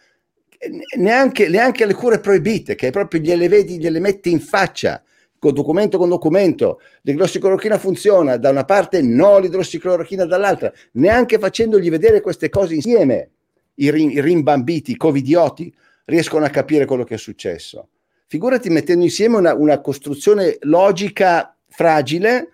[0.58, 5.01] eh, neanche, neanche le cure proibite, che proprio gliele vedi, gliele metti in faccia,
[5.44, 6.80] con documento con documento.
[7.02, 13.32] L'idrossiclorochina funziona, da una parte no l'idrossiclorochina dall'altra, neanche facendogli vedere queste cose insieme.
[13.76, 15.74] I, rim- i rimbambiti, i covidioti,
[16.06, 17.89] riescono a capire quello che è successo.
[18.28, 22.50] Figurati mettendo insieme una, una costruzione logica fragile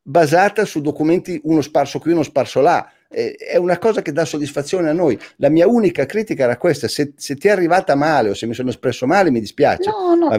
[0.00, 2.90] basata su documenti uno sparso qui, uno sparso là.
[3.12, 5.18] Eh, È una cosa che dà soddisfazione a noi.
[5.36, 8.54] La mia unica critica era questa: se, se ti è arrivata male o se mi
[8.54, 9.90] sono espresso male, mi dispiace.
[9.90, 10.30] No, no,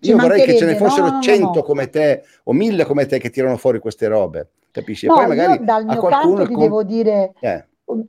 [0.00, 1.62] ci io vorrei che ce ne fossero no, no, 100 no.
[1.62, 5.06] come te o 1000 come te che tirano fuori queste robe, capisci?
[5.06, 7.64] E poi magari io dal a mio qualcuno canto il ti com- devo dire, eh,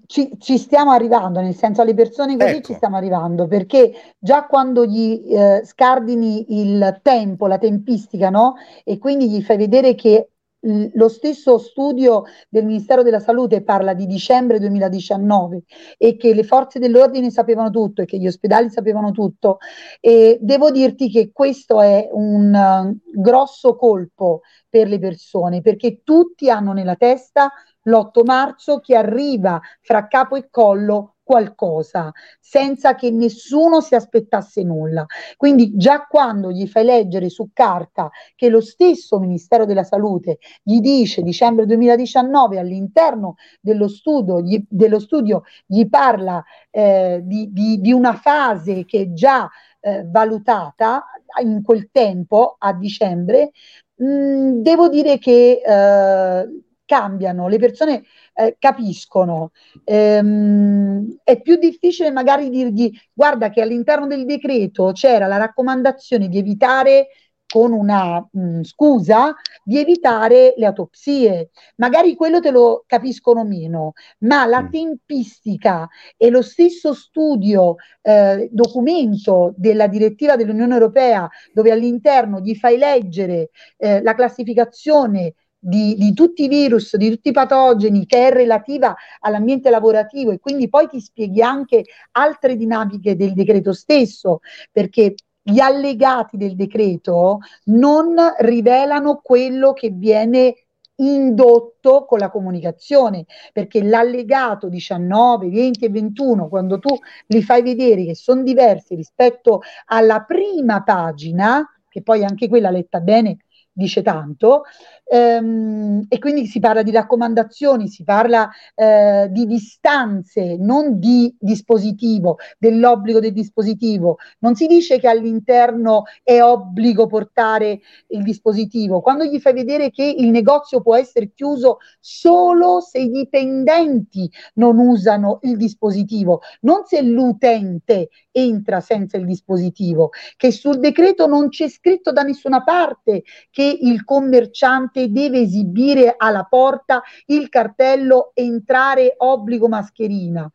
[0.05, 2.67] ci, ci stiamo arrivando, nel senso alle persone così Ecco.
[2.67, 8.55] ci stiamo arrivando, perché già quando gli eh, scardini il tempo, la tempistica, no?
[8.83, 10.29] E quindi gli fai vedere che
[10.61, 15.63] lo stesso studio del Ministero della Salute parla di dicembre 2019
[15.97, 19.57] e che le forze dell'ordine sapevano tutto e che gli ospedali sapevano tutto,
[19.99, 26.49] e devo dirti che questo è un eh, grosso colpo per le persone, perché tutti
[26.49, 27.51] hanno nella testa
[27.83, 32.11] l'8 marzo che arriva fra capo e collo qualcosa
[32.41, 35.05] senza che nessuno si aspettasse nulla.
[35.37, 40.81] Quindi già quando gli fai leggere su carta che lo stesso Ministero della Salute gli
[40.81, 47.93] dice dicembre 2019 all'interno dello studio, gli, dello studio gli parla eh, di, di, di
[47.93, 51.05] una fase che è già eh, valutata
[51.41, 53.51] in quel tempo a dicembre,
[53.95, 56.49] mh, mm, devo dire che eh,
[56.91, 59.51] cambiano, le persone eh, capiscono.
[59.85, 66.37] Ehm, è più difficile magari dirgli guarda che all'interno del decreto c'era la raccomandazione di
[66.37, 67.07] evitare
[67.47, 69.33] con una mh, mm, scusa
[69.63, 71.51] di evitare le autopsie.
[71.77, 74.69] Magari quello te lo capiscono meno, ma la mm.
[74.69, 75.87] tempistica
[76.17, 83.49] e lo stesso studio, eh, documento della direttiva dell'Unione Europea, dove all'interno gli fai leggere
[83.77, 85.33] eh, la classificazione
[85.63, 90.39] di, di, tutti i virus, di tutti i patogeni che è relativa all'ambiente lavorativo e
[90.39, 91.83] quindi poi ti spieghi anche
[92.13, 94.39] altre dinamiche del decreto stesso,
[94.71, 100.55] perché gli allegati del decreto non rivelano quello che viene
[100.95, 106.95] indotto con la comunicazione, perché l'allegato 19, 20 e 21, quando tu
[107.27, 112.99] li fai vedere che sono diversi rispetto alla prima pagina, che poi anche quella letta
[112.99, 113.37] bene
[113.73, 114.63] dice tanto,
[115.03, 122.37] ehm, e quindi si parla di raccomandazioni, si parla eh, di distanze, non di dispositivo,
[122.57, 124.17] dell'obbligo del dispositivo.
[124.39, 129.01] Non si dice che all'interno è obbligo portare il dispositivo.
[129.01, 134.77] Quando gli fai vedere che il negozio può essere chiuso solo se i dipendenti non
[134.79, 141.67] usano il dispositivo, non se l'utente entra senza il dispositivo, che sul decreto non c'è
[141.69, 149.67] scritto da nessuna parte che il commerciante deve esibire alla porta il cartello entrare obbligo
[149.67, 150.51] mascherina.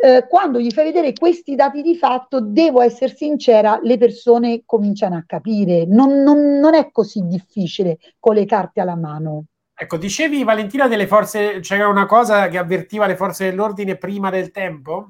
[0.00, 5.16] Eh, quando gli fai vedere questi dati di fatto, devo essere sincera, le persone cominciano
[5.16, 5.86] a capire.
[5.86, 9.46] Non, non, non è così difficile con le carte alla mano.
[9.74, 14.50] Ecco, dicevi Valentina delle forze, c'era una cosa che avvertiva le forze dell'ordine prima del
[14.50, 15.08] tempo?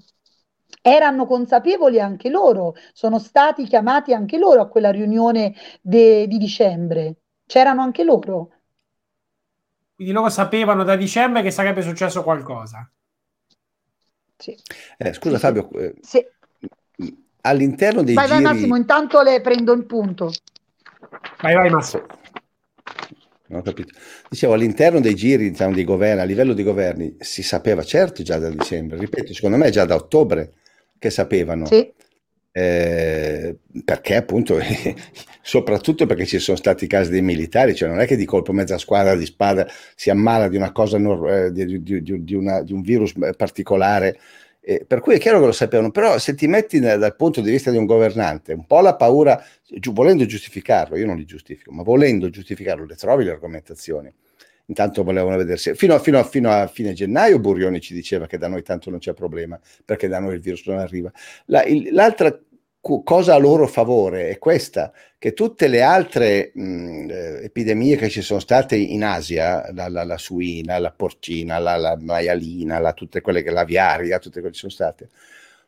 [0.83, 7.17] Erano consapevoli anche loro, sono stati chiamati anche loro a quella riunione de, di dicembre,
[7.47, 8.51] c'erano anche loro.
[9.95, 12.89] Quindi loro sapevano da dicembre che sarebbe successo qualcosa.
[14.37, 14.57] Sì.
[14.97, 16.25] Eh, scusa sì, Fabio, eh, sì.
[17.41, 18.43] all'interno dei vai, giri...
[18.43, 20.31] Vai Massimo, intanto le prendo il punto.
[21.41, 22.07] Vai, vai Massimo.
[23.49, 23.95] Non ho capito.
[24.29, 28.39] Dicevo, all'interno dei giri diciamo, dei governi, a livello di governi, si sapeva certo già
[28.39, 30.55] da dicembre, ripeto, secondo me già da ottobre
[30.99, 31.67] che sapevano.
[31.67, 31.93] Sì.
[32.51, 34.59] Eh, perché appunto,
[35.43, 38.79] soprattutto perché ci sono stati casi dei militari, cioè non è che di colpo mezza
[38.79, 42.73] squadra di spada si ammala di una cosa, eh, di, di, di, di, una, di
[42.73, 44.19] un virus particolare.
[44.61, 47.41] Eh, per cui è chiaro che lo sapevano, però se ti metti nel, dal punto
[47.41, 51.25] di vista di un governante, un po' la paura, giu, volendo giustificarlo, io non li
[51.25, 54.13] giustifico, ma volendo giustificarlo, le trovi le argomentazioni
[54.69, 55.75] intanto volevano vedersi.
[55.75, 58.91] Fino a, fino, a, fino a, fine gennaio Burioni ci diceva che da noi tanto
[58.91, 61.11] non c'è problema, perché da noi il virus non arriva.
[61.47, 62.39] La, il, l'altra
[62.81, 68.23] cosa a loro favore è questa, che tutte le altre mh, eh, epidemie che ci
[68.23, 73.21] sono state in Asia, la, la, la suina, la porcina, la, la maialina, la, tutte
[73.21, 75.09] quelle che l'aviaria, tutte quelle che ci sono state,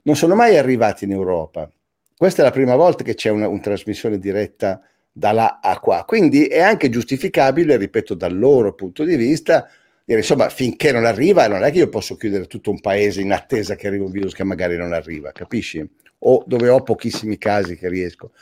[0.02, 1.70] non sono mai arrivate in Europa.
[2.16, 4.80] Questa è la prima volta che c'è una, una trasmissione diretta
[5.12, 6.04] da là a qua.
[6.04, 9.68] Quindi è anche giustificabile, ripeto, dal loro punto di vista,
[10.04, 13.76] insomma, finché non arriva, non è che io posso chiudere tutto un paese in attesa
[13.76, 15.86] che arrivi un virus che magari non arriva, capisci?
[16.22, 18.32] O dove ho pochissimi casi che riesco.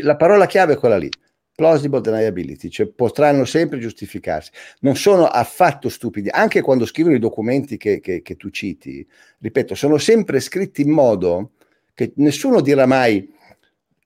[0.00, 1.10] La parola chiave è quella lì.
[1.54, 4.52] Plausible deniability, cioè potranno sempre giustificarsi.
[4.80, 9.04] Non sono affatto stupidi, anche quando scrivono i documenti che, che, che tu citi,
[9.40, 11.54] ripeto, sono sempre scritti in modo
[11.94, 13.28] che nessuno dirà mai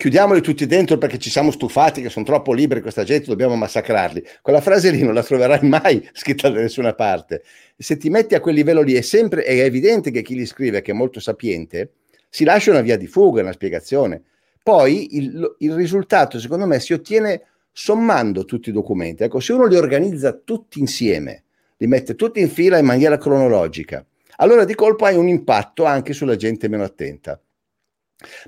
[0.03, 4.25] chiudiamoli tutti dentro perché ci siamo stufati che sono troppo liberi questa gente, dobbiamo massacrarli.
[4.43, 7.45] Quella frase lì non la troverai mai scritta da nessuna parte.
[7.77, 10.83] Se ti metti a quel livello lì è sempre è evidente che chi li scrive,
[10.83, 11.93] che è molto sapiente,
[12.29, 14.23] si lascia una via di fuga, una spiegazione.
[14.61, 19.23] Poi il, il risultato, secondo me, si ottiene sommando tutti i documenti.
[19.23, 21.45] Ecco, se uno li organizza tutti insieme,
[21.77, 24.05] li mette tutti in fila in maniera cronologica,
[24.39, 27.41] allora di colpo hai un impatto anche sulla gente meno attenta.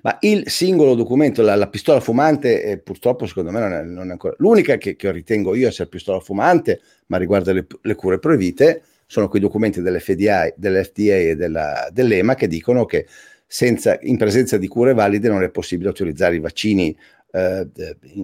[0.03, 4.09] Ma il singolo documento, la, la pistola fumante, eh, purtroppo secondo me non è, non
[4.09, 8.18] è ancora l'unica che, che, ritengo io essere pistola fumante, ma riguarda le, le cure
[8.18, 13.07] proibite, sono quei documenti dell'FDA, dell'FDA e della, dell'EMA che dicono che
[13.47, 16.97] senza, in presenza di cure valide non è possibile utilizzare i vaccini
[17.31, 17.68] eh,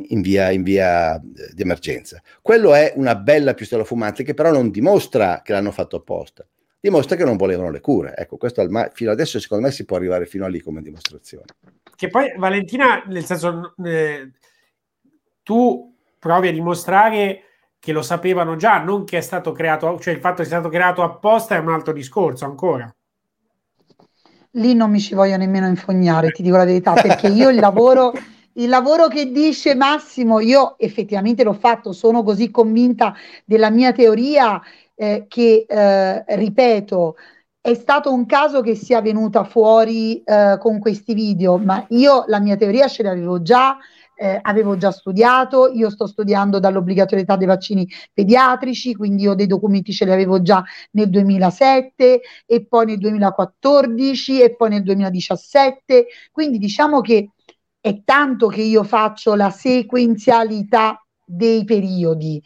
[0.09, 1.21] in, via, in via eh,
[1.53, 2.23] di emergenza.
[2.41, 6.47] Quello è una bella pistola fumante che però non dimostra che l'hanno fatto apposta
[6.81, 8.15] dimostra che non volevano le cure.
[8.17, 11.45] Ecco, questo al, fino adesso secondo me si può arrivare fino a lì come dimostrazione.
[11.95, 14.31] Che poi Valentina, nel senso, eh,
[15.43, 17.43] tu provi a dimostrare
[17.79, 20.69] che lo sapevano già, non che è stato creato, cioè il fatto che sia stato
[20.69, 22.95] creato apposta è un altro discorso ancora.
[24.55, 28.13] Lì non mi ci voglio nemmeno infognare, ti dico la verità, perché io il lavoro,
[28.55, 33.15] il lavoro che dice Massimo, io effettivamente l'ho fatto, sono così convinta
[33.45, 34.61] della mia teoria
[35.01, 37.17] eh, che, eh, ripeto,
[37.59, 42.39] è stato un caso che sia venuta fuori eh, con questi video, ma io la
[42.39, 43.79] mia teoria ce l'avevo già,
[44.15, 49.93] eh, avevo già studiato, io sto studiando dall'obbligatorietà dei vaccini pediatrici, quindi io dei documenti
[49.93, 56.59] ce li avevo già nel 2007 e poi nel 2014 e poi nel 2017, quindi
[56.59, 57.31] diciamo che
[57.81, 62.43] è tanto che io faccio la sequenzialità dei periodi.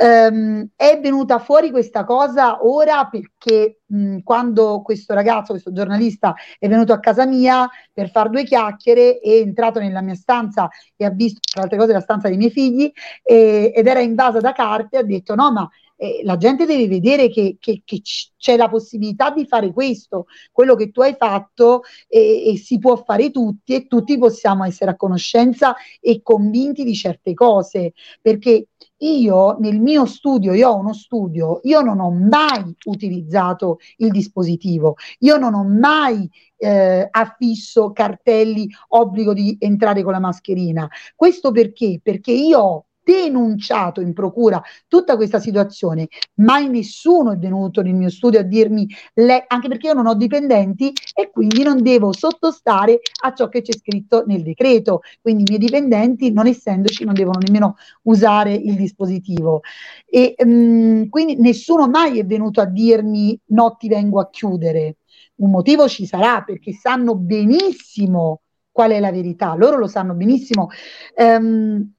[0.00, 6.68] Um, è venuta fuori questa cosa ora perché mh, quando questo ragazzo, questo giornalista è
[6.68, 11.10] venuto a casa mia per fare due chiacchiere, è entrato nella mia stanza e ha
[11.10, 12.90] visto, tra altre cose, la stanza dei miei figli
[13.22, 15.68] e, ed era invasa da carte, ha detto no ma
[16.00, 18.00] eh, la gente deve vedere che, che, che,
[18.38, 22.96] c'è la possibilità di fare questo, quello che tu hai fatto e, e, si può
[22.96, 28.68] fare tutti e tutti possiamo essere a conoscenza e convinti di certe cose, perché
[28.98, 34.94] io nel mio studio, io ho uno studio, io non ho mai utilizzato il dispositivo,
[35.20, 40.88] io non ho mai eh, affisso cartelli obbligo di entrare con la mascherina.
[41.14, 42.00] Questo perché?
[42.02, 48.10] Perché io ho denunciato in procura tutta questa situazione, mai nessuno è venuto nel mio
[48.10, 53.00] studio a dirmi, le, anche perché io non ho dipendenti e quindi non devo sottostare
[53.22, 57.38] a ciò che c'è scritto nel decreto, quindi i miei dipendenti non essendoci non devono
[57.38, 59.62] nemmeno usare il dispositivo
[60.04, 64.98] e mh, mm, quindi nessuno mai è venuto a dirmi no ti vengo a chiudere.
[65.36, 70.68] Un motivo ci sarà perché sanno benissimo qual è la verità, loro lo sanno benissimo.
[71.16, 71.92] Um,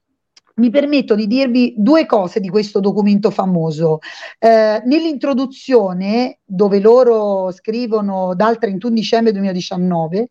[0.60, 3.98] mi permetto di dirvi due cose di questo documento famoso.
[4.38, 10.28] Eh, nell'introduzione, dove loro scrivono dal 31 dicembre 2019,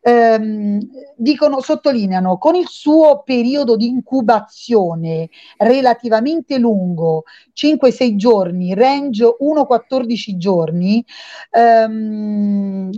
[0.00, 0.78] ehm,
[1.16, 11.04] dicono, sottolineano, con il suo periodo di incubazione relativamente lungo, 5-6 giorni, range 1-14 giorni,
[11.50, 12.90] ehm,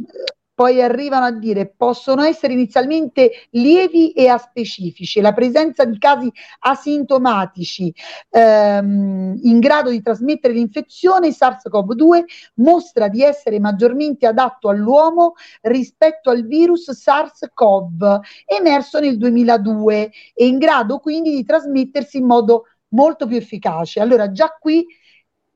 [0.56, 5.20] poi arrivano a dire possono essere inizialmente lievi e aspecifici.
[5.20, 7.92] La presenza di casi asintomatici
[8.30, 16.46] ehm, in grado di trasmettere l'infezione SARS-CoV-2 mostra di essere maggiormente adatto all'uomo rispetto al
[16.46, 23.36] virus SARS-CoV emerso nel 2002 e in grado quindi di trasmettersi in modo molto più
[23.36, 24.00] efficace.
[24.00, 24.86] Allora già qui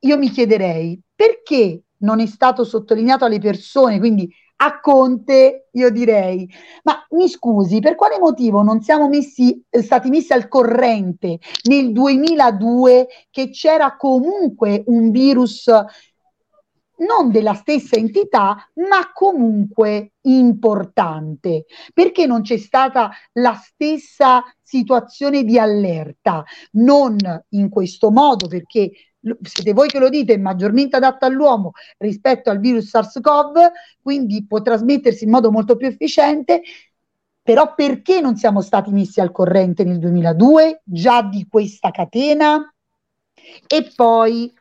[0.00, 4.30] io mi chiederei perché non è stato sottolineato alle persone, quindi
[4.62, 6.48] a Conte, io direi,
[6.82, 11.38] ma mi scusi, per quale motivo non siamo messi, eh, stati messi al corrente
[11.68, 15.66] nel 2002 che c'era comunque un virus
[17.00, 21.64] non della stessa entità, ma comunque importante.
[21.94, 26.44] Perché non c'è stata la stessa situazione di allerta?
[26.72, 27.16] Non
[27.50, 28.90] in questo modo, perché
[29.42, 35.24] siete voi che lo dite, maggiormente adatta all'uomo rispetto al virus SARS-CoV, quindi può trasmettersi
[35.24, 36.62] in modo molto più efficiente.
[37.42, 42.72] Però perché non siamo stati messi al corrente nel 2002 già di questa catena?
[43.66, 44.52] E poi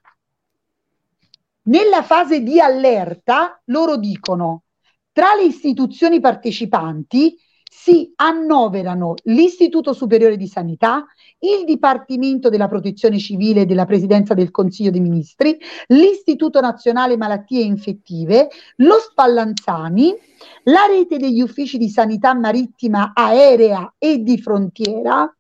[1.63, 4.63] nella fase di allerta loro dicono
[5.11, 7.37] tra le istituzioni partecipanti
[7.71, 11.05] si annoverano l'Istituto Superiore di Sanità,
[11.39, 15.55] il Dipartimento della Protezione Civile della Presidenza del Consiglio dei Ministri,
[15.87, 18.47] l'Istituto Nazionale Malattie Infettive,
[18.77, 20.15] lo Spallanzani,
[20.63, 25.31] la rete degli uffici di sanità marittima, aerea e di frontiera,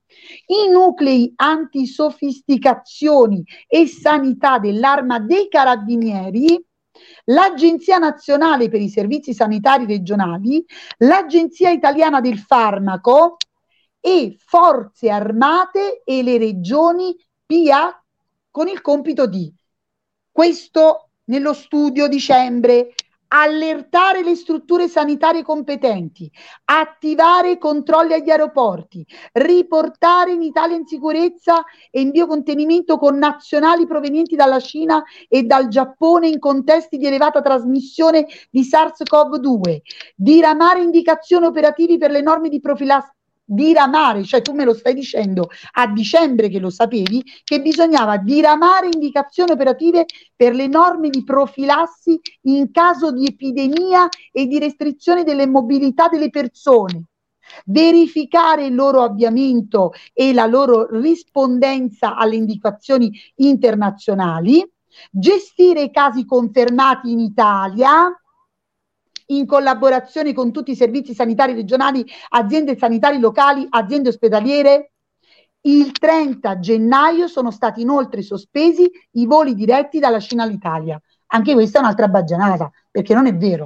[0.47, 6.63] i nuclei antisofisticazioni e sanità dell'arma dei carabinieri,
[7.25, 10.63] l'Agenzia Nazionale per i Servizi Sanitari Regionali,
[10.99, 13.37] l'Agenzia Italiana del Farmaco
[13.99, 18.03] e Forze Armate e le regioni PA
[18.49, 19.53] con il compito di
[20.31, 22.93] questo nello studio dicembre
[23.29, 26.31] allertare le strutture sanitarie competenti,
[26.65, 33.85] attivare i controlli agli aeroporti, riportare in Italia in sicurezza e in biocontenimento con nazionali
[33.85, 39.77] provenienti dalla Cina e dal Giappone in contesti di elevata trasmissione di SARS-CoV-2,
[40.15, 43.17] diramare indicazioni operativi per le norme di profilassi
[43.49, 48.89] diramare, cioè tu me lo stai dicendo a dicembre che lo sapevi, che bisognava diramare
[48.93, 55.47] indicazioni operative per le norme di profilassi in caso di epidemia e di restrizione delle
[55.47, 57.05] mobilità delle persone.
[57.65, 64.63] Verificare il loro avviamento e la loro rispondenza alle indicazioni internazionali,
[65.09, 68.13] gestire i casi confermati in Italia
[69.31, 74.91] in collaborazione con tutti i servizi sanitari regionali, aziende sanitarie locali, aziende ospedaliere.
[75.61, 80.99] Il 30 gennaio sono stati inoltre sospesi i voli diretti dalla Cina all'Italia.
[81.27, 83.65] Anche questa è un'altra baggianata, perché non è vero.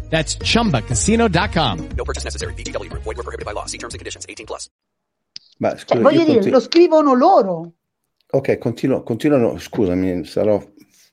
[0.11, 1.87] That's chumbacasino.com.
[1.95, 2.53] No purchase necessary.
[2.53, 2.89] BGW.
[2.91, 3.65] Void were prohibited by law.
[3.65, 4.25] See terms and conditions.
[4.27, 4.69] 18 plus.
[5.59, 7.73] Ma Cioè, scusa, voglio io dire, continu- lo scrivono loro.
[8.33, 10.61] Ok, continuo, continuano, scusami, sarò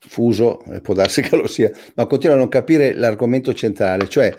[0.07, 4.33] fuso, può darsi che lo sia, ma continuo a non capire l'argomento centrale, cioè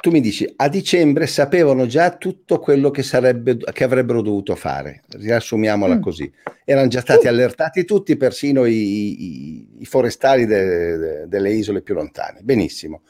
[0.00, 5.02] tu mi dici a dicembre sapevano già tutto quello che, sarebbe, che avrebbero dovuto fare,
[5.10, 6.00] riassumiamola Mm.
[6.00, 6.32] così,
[6.64, 11.94] erano già stati allertati tutti, persino i, i- i forestali de- de- delle isole più
[11.94, 13.02] lontane, benissimo.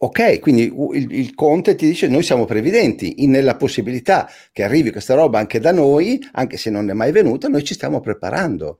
[0.00, 4.92] Ok, quindi il, il Conte ti dice noi siamo previdenti in- nella possibilità che arrivi
[4.92, 8.78] questa roba anche da noi, anche se non è mai venuta, noi ci stiamo preparando.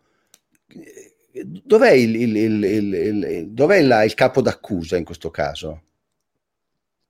[1.65, 5.83] Dov'è il, il- il- il- il- dov'è la- il capo d'accusa in questo caso?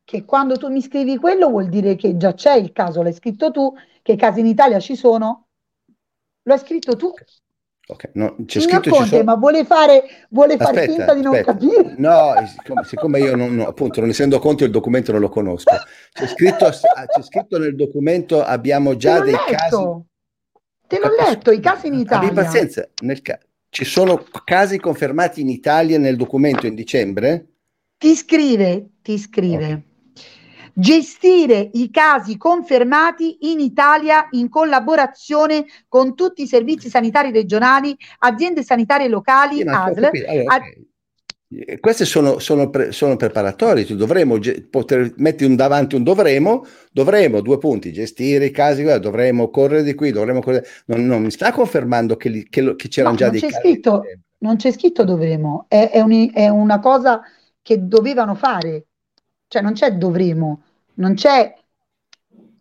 [0.04, 3.52] Che quando tu mi scrivi quello vuol dire che già c'è il caso, l'hai scritto
[3.52, 5.46] tu, che i casi in Italia ci sono?
[6.42, 7.12] Lo hai scritto tu.
[7.90, 9.24] Ok, no, c'è Signor scritto Conte, sono...
[9.24, 11.52] ma vuole fare, vuole Aspetta, finta di non aspetta.
[11.56, 11.94] capire?
[11.96, 15.72] No, siccome, siccome io non, no, appunto, non essendo Conte il documento non lo conosco,
[16.12, 16.72] c'è scritto, ah,
[17.06, 19.54] c'è scritto nel documento abbiamo già dei casi...
[19.76, 20.06] letto,
[20.86, 21.30] te l'ho Capisco.
[21.30, 22.32] letto, i casi in Abbi Italia.
[22.32, 23.38] pazienza, nel ca-
[23.70, 27.46] ci sono casi confermati in Italia nel documento in dicembre?
[27.96, 29.82] Ti scrive, ti scrive.
[30.80, 38.62] Gestire i casi confermati in Italia in collaborazione con tutti i servizi sanitari regionali, aziende
[38.62, 40.04] sanitarie locali, Sì, ASL.
[40.04, 40.60] Allora, a-.
[41.50, 46.64] Eh, Questi sono, sono, pre- sono preparatori, dovremo ge- poter metti un, davanti un dovremo,
[46.92, 50.66] dovremo due punti, gestire i casi, dovremo correre di qui, dovremo correre.
[50.86, 53.48] Non, non mi sta confermando che, li- che lo- che c'erano No, già dei c'è
[53.48, 53.60] casi.
[53.60, 54.02] scritto,
[54.40, 57.20] non c'è scritto dovremo, è, è un- è una cosa
[57.62, 58.84] che dovevano fare,
[59.48, 60.62] cioè non c'è dovremo,
[60.98, 61.52] non c'è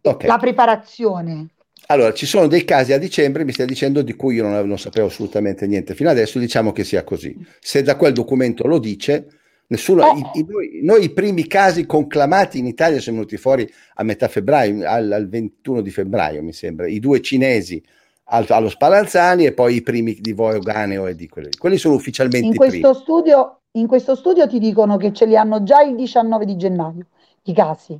[0.01, 0.23] Ok.
[0.25, 1.47] la preparazione.
[1.89, 4.77] Allora, ci sono dei casi a dicembre, mi stai dicendo, di cui io non, non
[4.79, 7.35] sapevo assolutamente niente fino adesso, diciamo che sia così.
[7.59, 9.27] Se da quel documento lo dice,
[9.67, 10.17] nessuno, Eh.
[10.17, 14.27] i- i- noi, noi i primi casi conclamati in Italia sono venuti fuori a metà
[14.27, 17.81] febbraio, al, al 21 di febbraio, mi sembra, i due cinesi
[18.29, 21.49] al- allo Spallanzani e poi i primi di Voganeo e di quelli.
[21.57, 22.79] Quelli sono ufficialmente In i primi.
[22.81, 26.57] questo studio, in questo studio ti dicono che ce li hanno già il 19 di
[26.57, 27.05] gennaio,
[27.43, 27.97] i casi,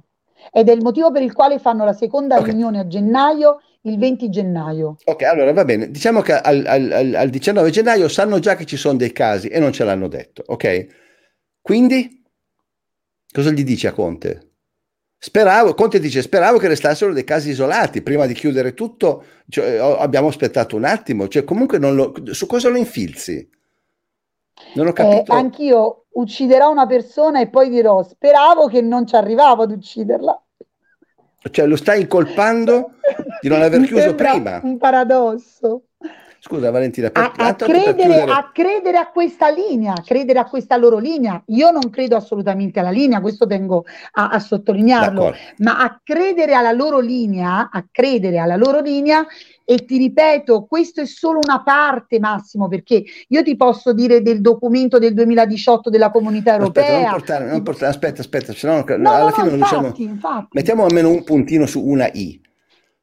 [0.52, 2.48] ed è il motivo per il quale fanno la seconda Ok.
[2.48, 4.98] riunione a gennaio, il 20 gennaio.
[5.06, 5.90] Ok, allora va bene.
[5.90, 9.48] Diciamo che al, al- al- al 19 gennaio sanno già che ci sono dei casi
[9.48, 10.86] e non ce l'hanno detto, ok?
[11.62, 12.24] Quindi
[13.32, 14.44] cosa gli dici a Conte?
[15.20, 19.24] Speravo, Conte dice, speravo che restassero dei casi isolati prima di chiudere tutto.
[19.50, 23.50] cioè, ho- abbiamo aspettato un attimo, cioè comunque non lo, su cosa lo infilzi?
[24.76, 25.32] Non ho Eh, capito.
[25.34, 30.42] anch'io ucciderò una persona e poi dirò, speravo che non ci arrivavo ad ucciderla.
[31.50, 32.92] Cioè lo stai incolpando
[33.40, 34.60] di non aver Mi chiuso prima.
[34.64, 35.84] un paradosso.
[36.48, 40.40] Scusa Valentina, per, A, a per credere, chiudere- a credere a questa linea, a credere
[40.40, 41.42] a questa loro linea.
[41.48, 43.84] Io non credo assolutamente alla linea, questo tengo
[44.14, 45.38] a, a sottolinearlo, D'accordo.
[45.58, 49.26] ma a credere alla loro linea, a credere alla loro linea,
[49.66, 54.40] e ti ripeto, questo è solo una parte, Massimo, perché io ti posso dire del
[54.40, 57.12] documento del 2018 della Comunità Aspetta, non Europea.
[57.12, 60.48] portare, non portare- aspetta, aspetta, se no No, alla no, fine no, non infatti, infatti.
[60.52, 62.40] Mettiamo almeno un puntino su una I.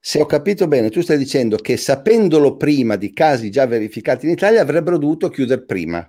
[0.06, 4.32] Se ho capito bene, tu stai dicendo che sapendolo prima di casi già verificati in
[4.32, 6.06] Italia avrebbero dovuto chiudere prima.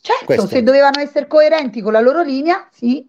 [0.00, 0.48] Certo, Questo.
[0.48, 3.08] se dovevano essere coerenti con la loro linea, sì.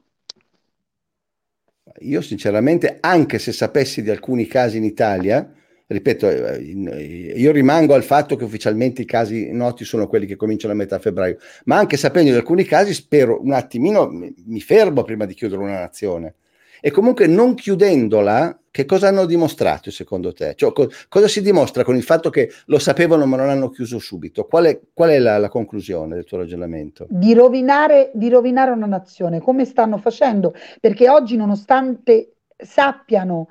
[2.02, 5.52] Io sinceramente, anche se sapessi di alcuni casi in Italia,
[5.88, 10.36] ripeto, eh, in- io rimango al fatto che ufficialmente i casi noti sono quelli che
[10.36, 14.62] cominciano a metà febbraio, ma anche sapendo di alcuni casi spero un attimino, mi mi
[14.62, 16.36] fermo prima di chiudere una nazione.
[16.80, 20.54] E comunque non chiudendola, che cosa hanno dimostrato secondo te?
[20.54, 24.00] Cioè, co- cosa si dimostra con il fatto che lo sapevano ma non hanno chiuso
[24.00, 24.44] subito?
[24.48, 27.06] Qual è, qual è la, la conclusione del tuo ragionamento?
[27.08, 33.48] di rovinare, di rovinare una nazione, come stanno facendo, perché oggi, nonostante sappiano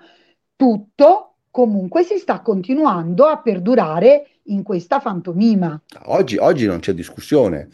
[0.57, 5.81] tutto, comunque si sta continuando a perdurare in questa fantomima.
[6.03, 7.71] Oggi, oggi non c'è discussione,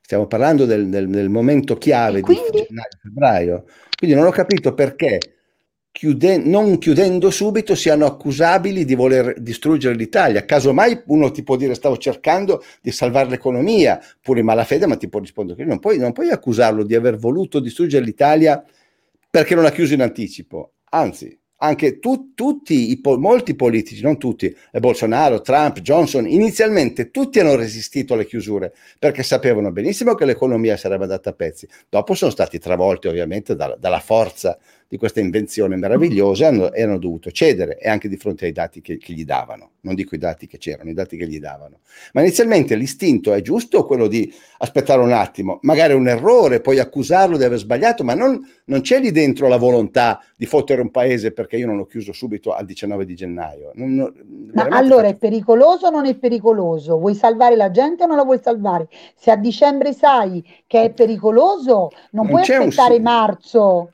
[0.00, 3.64] stiamo parlando del, del- del momento chiave di gennaio-febbraio,
[3.94, 5.18] quindi non ho capito perché
[5.94, 10.44] chiude- non chiudendo subito siano accusabili di voler distruggere l'Italia.
[10.44, 15.08] Casomai uno ti può dire stavo cercando di salvare l'economia, pure in malafede, ma ti
[15.08, 18.62] può rispondere che non puoi, non puoi accusarlo di aver voluto distruggere l'Italia
[19.30, 20.72] perché non ha chiuso in anticipo.
[20.90, 27.38] Anzi, anche tu- tutti i molti politici, non tutti, eh, Bolsonaro, Trump, Johnson, inizialmente tutti
[27.38, 31.68] hanno resistito alle chiusure perché sapevano benissimo che l'economia sarebbe andata a pezzi.
[31.88, 34.58] Dopo sono stati travolti ovviamente dalla, dalla forza
[34.88, 38.80] di questa invenzione meravigliosa hanno, e hanno dovuto cedere e anche di fronte ai dati
[38.80, 39.70] che, che gli davano.
[39.80, 41.80] Non dico i dati che c'erano, i dati che gli davano.
[42.12, 47.36] Ma inizialmente l'istinto è giusto quello di aspettare un attimo, magari un errore, poi accusarlo
[47.36, 51.32] di aver sbagliato, ma non, non c'è lì dentro la volontà di fottere un paese
[51.32, 53.72] perché io non l'ho chiuso subito al 19 di gennaio.
[53.74, 56.98] Non- non- Ma allora è pericoloso o non è pericoloso?
[56.98, 58.88] Vuoi salvare la gente o non la vuoi salvare?
[59.16, 63.00] Se a dicembre sai che è pericoloso, non, Non puoi un aspettare sì.
[63.00, 63.93] marzo.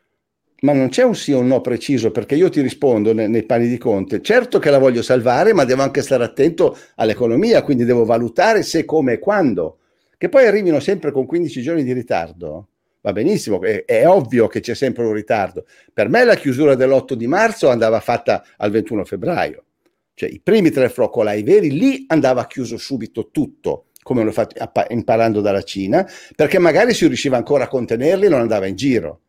[0.61, 3.45] Ma non c'è un sì o un no preciso, perché io ti rispondo ne- nei,
[3.45, 4.21] panni di Conte.
[4.21, 8.85] Certo che la voglio salvare, ma devo anche stare attento all'economia, quindi devo valutare se,
[8.85, 9.79] come e quando.
[10.19, 12.69] Che poi arrivino sempre con 15 giorni di ritardo.
[13.01, 15.65] Va benissimo, è, è ovvio che c'è sempre un ritardo.
[15.95, 19.65] Per me la chiusura dell'8 di marzo andava fatta al 21 febbraio.
[20.13, 24.57] Cioè i primi tre focolai veri, lì andava chiuso subito tutto, come l'ho fatto
[24.89, 26.07] imparando dalla Cina,
[26.37, 29.21] perché magari si riusciva ancora a contenerli e non andava in giro.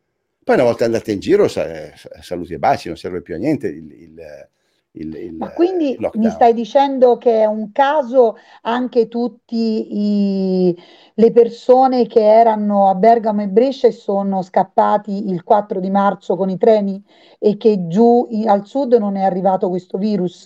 [0.44, 3.68] Poi una volta andate in giro, sa- saluti e baci, non serve più a niente
[3.68, 4.50] il, il-
[4.94, 6.12] il- il- Ma quindi lockdown.
[6.14, 10.78] mi stai dicendo che è un caso anche tutti i-
[11.16, 16.36] le persone che erano a Bergamo e Brescia e sono scappati il 4 di marzo
[16.36, 17.04] con i treni
[17.40, 20.46] e che giù i- al sud non è arrivato questo virus?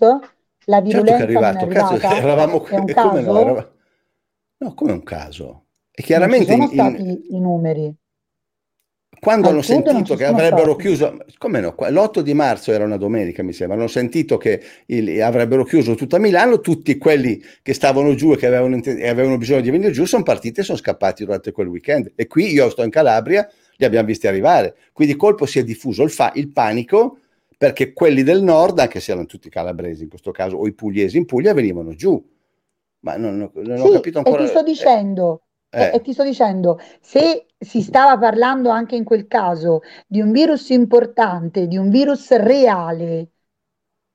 [0.67, 2.15] La Certo è virulenza non è arrivato, cazzo, arrivata?
[2.15, 3.39] eravamo È un e come no, caso?
[3.39, 3.73] Erava-
[4.57, 5.67] No, come un caso?
[5.91, 7.95] E Non ci chiaramente sono in- in- stati i numeri.
[9.19, 10.81] Quando hanno sentito che avrebbero stati.
[10.81, 14.61] chiuso, come no, qua- l'8 di marzo era una domenica, mi sembra, hanno sentito che
[14.87, 19.37] il- avrebbero chiuso tutta Milano, tutti quelli che stavano giù e che avevano, e avevano
[19.37, 22.11] bisogno di venire giù sono partiti e sono scappati durante quel weekend.
[22.15, 24.75] E qui io sto in Calabria, li abbiamo visti arrivare.
[24.93, 27.19] Qui di colpo si è diffuso il, fa- il panico
[27.57, 31.17] perché quelli del nord, anche se erano tutti calabresi in questo caso, o i pugliesi
[31.17, 32.21] in Puglia, venivano giù.
[32.99, 34.43] Ma non, non- non ho Sì, capito e ancora.
[34.43, 35.41] ti sto dicendo,
[35.75, 40.21] eh, e- e ti sto dicendo, se si stava parlando anche in quel caso di
[40.21, 43.29] un virus importante, di un virus reale,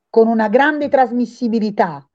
[0.09, 2.07] con una grande trasmissibilità,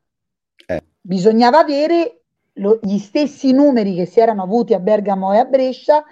[0.67, 0.81] eh.
[1.01, 2.21] bisognava avere
[2.53, 6.03] lo- gli stessi numeri che si erano avuti a Bergamo e a Brescia,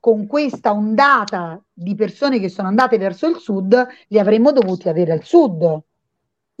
[0.00, 5.12] con questa ondata di persone che sono andate verso il sud, li avremmo dovuti avere
[5.12, 5.80] al sud.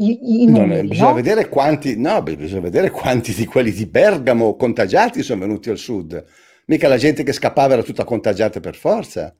[0.04, 1.14] I, i numeri, bisogna no?
[1.14, 6.24] vedere quanti, no, bisogna vedere quanti di quelli di Bergamo contagiati sono venuti al sud.
[6.66, 9.34] Mica la gente che scappava era tutta contagiata per forza.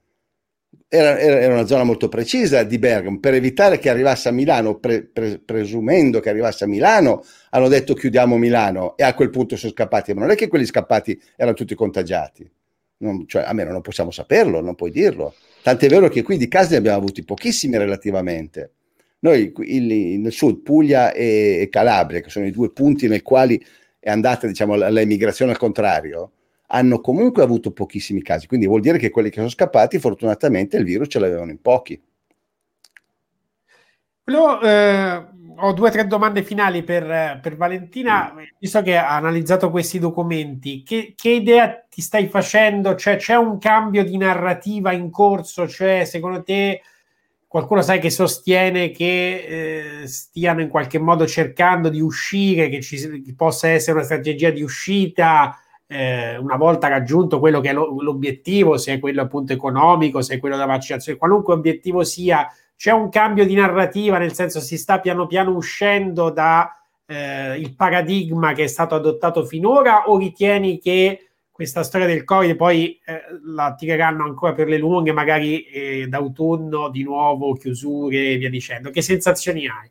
[0.88, 3.18] Era, era- era una zona molto precisa di Bergamo.
[3.18, 7.94] Per evitare che arrivasse a Milano, pre- pre- presumendo che arrivasse a Milano, hanno detto
[7.94, 10.12] chiudiamo Milano e a quel punto sono scappati.
[10.14, 12.50] Ma non è che quelli scappati erano tutti contagiati.
[12.98, 15.34] Non- cioè, a meno non possiamo saperlo, non puoi dirlo.
[15.62, 18.72] Tant'è vero che qui di casi ne abbiamo avuti pochissimi relativamente.
[19.22, 23.64] Noi il- nel sud, Puglia e, Calabria, che sono i due punti nei quali
[24.00, 26.32] è andata diciamo, l'emigrazione al contrario,
[26.66, 28.48] hanno comunque avuto pochissimi casi.
[28.48, 32.02] Quindi vuol dire che quelli che sono scappati, fortunatamente, il virus ce l'avevano in pochi.
[34.24, 35.24] Volevo, eh,
[35.56, 40.82] ho due o tre domande finali per, per Valentina, visto che ha analizzato questi documenti,
[40.82, 42.96] che, che idea ti stai facendo?
[42.96, 45.68] Cioè, c'è un cambio di narrativa in corso?
[45.68, 46.80] Cioè, secondo te
[47.52, 52.96] qualcuno sai che sostiene che eh, stiano in qualche modo cercando di uscire, che ci
[53.22, 55.54] che possa essere una strategia di uscita
[55.86, 60.36] eh, una volta raggiunto quello che è lo- l'obiettivo, se è quello appunto economico, se
[60.36, 64.78] è quello della vaccinazione, qualunque obiettivo sia, c'è un cambio di narrativa, nel senso si
[64.78, 66.74] sta piano piano uscendo da
[67.04, 72.98] eh, paradigma che è stato adottato finora o ritieni che questa storia del Covid poi
[73.04, 78.50] eh, la tireranno ancora per le lunghe, magari eh, d'autunno di nuovo, chiusure e via
[78.50, 78.90] dicendo?
[78.90, 79.90] Che sensazioni hai?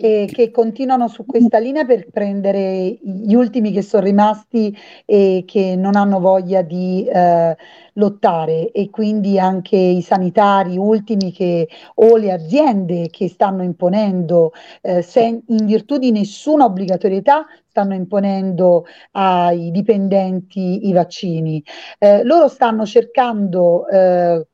[0.00, 5.76] E che continuano su questa linea per prendere gli ultimi che sono rimasti e che
[5.76, 7.56] non hanno voglia di eh,
[7.94, 15.02] lottare e quindi anche i sanitari ultimi che, o le aziende che stanno imponendo eh,
[15.02, 21.62] sen, in virtù di nessuna obbligatorietà stanno imponendo ai dipendenti i vaccini.
[21.98, 24.46] Eh, loro stanno cercando eh,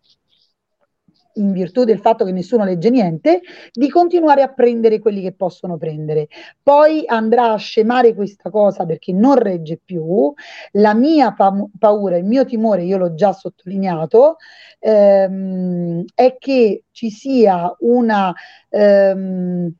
[1.34, 3.40] in virtù del fatto che nessuno legge niente,
[3.72, 6.28] di continuare a prendere quelli che possono prendere.
[6.62, 10.32] Poi andrà a scemare questa cosa perché non regge più.
[10.72, 14.36] La mia pa- paura, il mio timore, io l'ho già sottolineato,
[14.80, 18.32] ehm, è che ci sia una...
[18.68, 19.74] Ehm,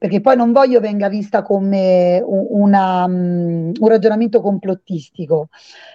[0.00, 5.50] perché poi non voglio venga vista come una, um, un ragionamento complottistico,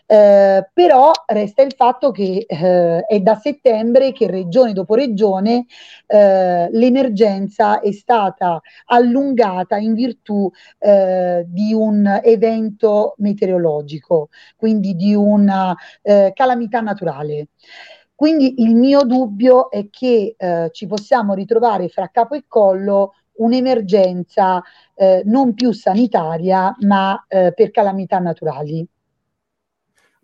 [0.06, 5.66] eh, però resta il fatto che eh, è da settembre che regione dopo regione
[6.06, 15.76] eh, l'emergenza è stata allungata in virtù eh, di un evento meteorologico, quindi di una
[16.04, 17.48] eh, calamità naturale.
[18.14, 24.62] Quindi il mio dubbio è che eh, ci possiamo ritrovare fra capo e collo un'emergenza
[24.94, 28.88] eh, non più sanitaria ma eh, per calamità naturali.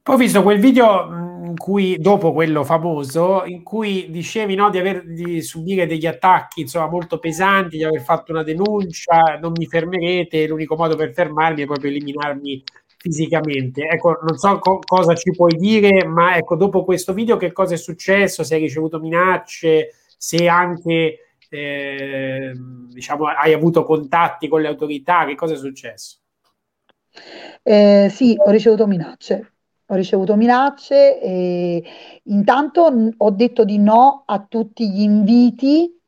[0.03, 4.71] Poi ho visto quel video mm, in cui, dopo quello famoso, in cui dicevi no,
[4.71, 9.51] di, aver, di subire degli attacchi insomma, molto pesanti, di aver fatto una denuncia, non
[9.55, 12.63] mi fermerete, l'unico modo per fermarmi è proprio eliminarmi
[12.97, 13.87] fisicamente.
[13.87, 17.75] Ecco, non so co- cosa ci puoi dire, ma ecco, dopo questo video che cosa
[17.75, 18.43] è successo?
[18.43, 22.53] Se hai ricevuto minacce, se anche eh,
[22.87, 25.25] diciamo, hai avuto contatti con le autorità?
[25.25, 26.19] Che cosa è successo?
[27.61, 29.53] Eh, sì, ho ricevuto minacce.
[29.87, 31.83] Ho ricevuto minacce e
[32.23, 35.99] intanto ho detto di no a tutti gli inviti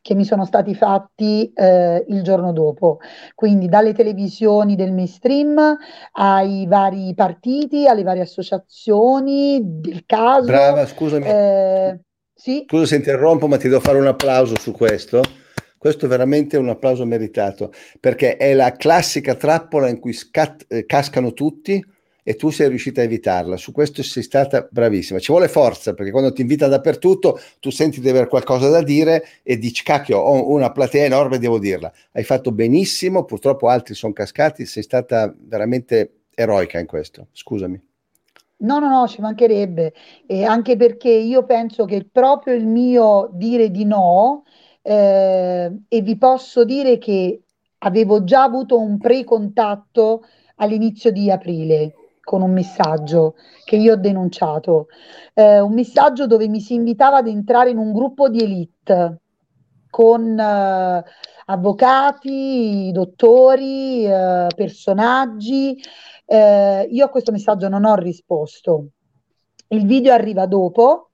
[0.00, 2.98] che mi sono stati fatti eh, il giorno dopo,
[3.34, 5.76] quindi dalle televisioni del mainstream
[6.12, 10.46] ai vari partiti, alle varie associazioni del caso.
[10.46, 11.26] Brava, scusami.
[11.26, 12.00] Eh,
[12.38, 12.64] sì?
[12.68, 15.22] Scusa se interrompo, ma ti devo fare un applauso su questo.
[15.76, 20.86] Questo è veramente un applauso meritato, perché è la classica trappola in cui scat- eh,
[20.86, 21.84] cascano tutti
[22.22, 23.56] e tu sei riuscita a evitarla.
[23.56, 25.18] Su questo sei stata bravissima.
[25.18, 29.24] Ci vuole forza, perché quando ti invita dappertutto, tu senti di avere qualcosa da dire
[29.42, 31.92] e dici, cacchio, ho una platea enorme, devo dirla.
[32.12, 37.28] Hai fatto benissimo, purtroppo altri sono cascati, sei stata veramente eroica in questo.
[37.32, 37.80] Scusami.
[38.60, 39.92] No, no, no, ci mancherebbe.
[40.26, 44.42] E anche perché io penso che proprio il mio dire di no,
[44.82, 47.42] eh, e vi posso dire che
[47.78, 50.24] avevo già avuto un pre-contatto
[50.56, 54.88] all'inizio di aprile con un messaggio che io ho denunciato,
[55.34, 59.20] eh, un messaggio dove mi si invitava ad entrare in un gruppo di elite
[59.88, 61.04] con eh,
[61.46, 65.78] avvocati, dottori, eh, personaggi
[66.30, 68.88] eh, io a questo messaggio non ho risposto.
[69.68, 71.10] Il video arriva dopo.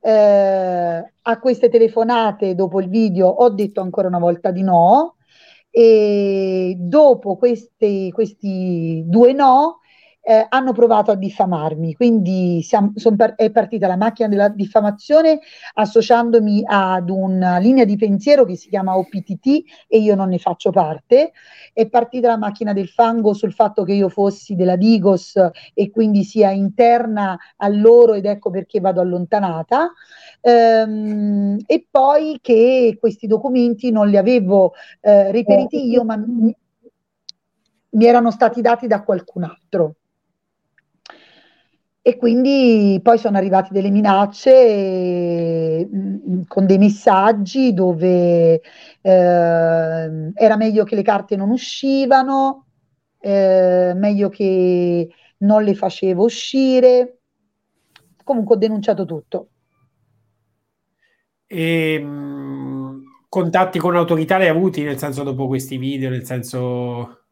[0.00, 5.16] Eh, a queste telefonate dopo il video ho detto ancora una volta di no
[5.70, 9.80] e dopo questi, questi due no
[10.26, 15.40] eh, hanno provato a diffamarmi, quindi siamo, par- è partita la macchina della diffamazione
[15.74, 20.70] associandomi ad una linea di pensiero che si chiama OPTT e io non ne faccio
[20.70, 21.32] parte,
[21.74, 25.38] è partita la macchina del fango sul fatto che io fossi della Digos
[25.74, 29.92] e quindi sia interna a loro ed ecco perché vado allontanata.
[30.40, 36.54] Ehm, e poi che questi documenti non li avevo eh, reperiti io, ma mi,
[37.90, 39.96] mi erano stati dati da qualcun altro
[42.06, 48.60] e quindi poi sono arrivate delle minacce mh, con dei messaggi dove
[49.00, 52.66] eh, era meglio che le carte non uscivano,
[53.20, 55.08] eh, meglio che
[55.38, 57.20] non le facevo uscire.
[58.22, 59.48] Comunque ho denunciato tutto.
[61.46, 67.24] E, mh, contatti con autorità li hai avuti, nel senso dopo questi video, nel senso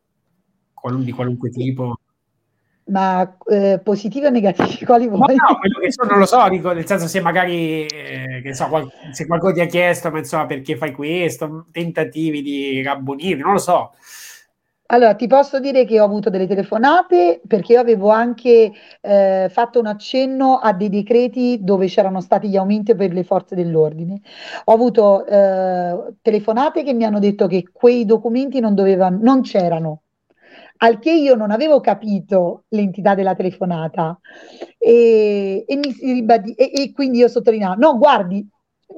[1.03, 2.02] di qualunque tipo?
[2.85, 4.85] Ma eh, positivi o negativi?
[4.87, 5.37] Quali vuoi?
[5.37, 8.55] No, no, quello che so, non lo so, dico, nel senso se magari, eh, che
[8.55, 13.43] so, qual- se qualcuno ti ha chiesto, ma insomma, perché fai questo, tentativi di rabbonirmi,
[13.43, 13.93] non lo so.
[14.93, 19.79] Allora, ti posso dire che ho avuto delle telefonate perché io avevo anche eh, fatto
[19.79, 24.21] un accenno a dei decreti dove c'erano stati gli aumenti per le forze dell'ordine.
[24.65, 30.03] Ho avuto eh, telefonate che mi hanno detto che quei documenti non dovevano, non c'erano,
[30.83, 34.19] al che io non avevo capito l'entità della telefonata
[34.79, 38.47] e, e, ribadì, e, e quindi io sottolineavo, no, guardi,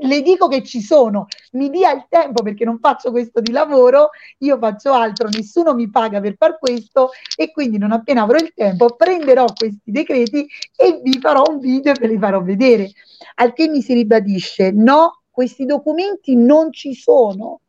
[0.00, 4.10] le dico che ci sono, mi dia il tempo perché non faccio questo di lavoro,
[4.38, 8.52] io faccio altro, nessuno mi paga per far questo e quindi non appena avrò il
[8.54, 12.90] tempo prenderò questi decreti e vi farò un video e ve li farò vedere.
[13.36, 17.60] Al che mi si ribadisce, no, questi documenti non ci sono.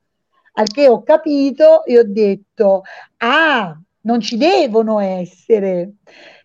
[0.53, 2.83] Al che ho capito e ho detto,
[3.17, 5.95] ah, non ci devono essere.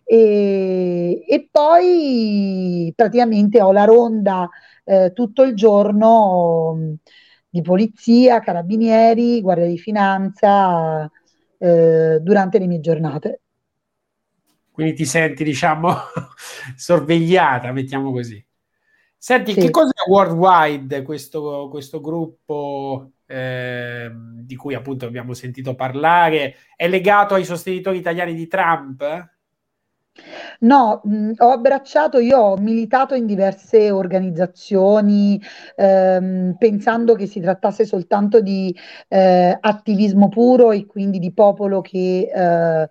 [0.03, 4.49] E, e poi praticamente ho la ronda
[4.83, 6.97] eh, tutto il giorno
[7.49, 11.09] di polizia, carabinieri, guardia di finanza
[11.57, 13.41] eh, durante le mie giornate.
[14.71, 15.93] Quindi ti senti, diciamo,
[16.75, 18.43] sorvegliata, mettiamo così.
[19.17, 19.61] Senti, Sì.
[19.61, 26.55] che cos'è Worldwide, questo, questo gruppo eh, di cui appunto abbiamo sentito parlare?
[26.75, 29.29] È legato ai sostenitori italiani di Trump?
[30.59, 35.41] No, mh, ho abbracciato, io ho militato in diverse organizzazioni,
[35.75, 38.75] ehm, pensando che si trattasse soltanto di
[39.07, 42.89] eh, attivismo puro e quindi di popolo che eh,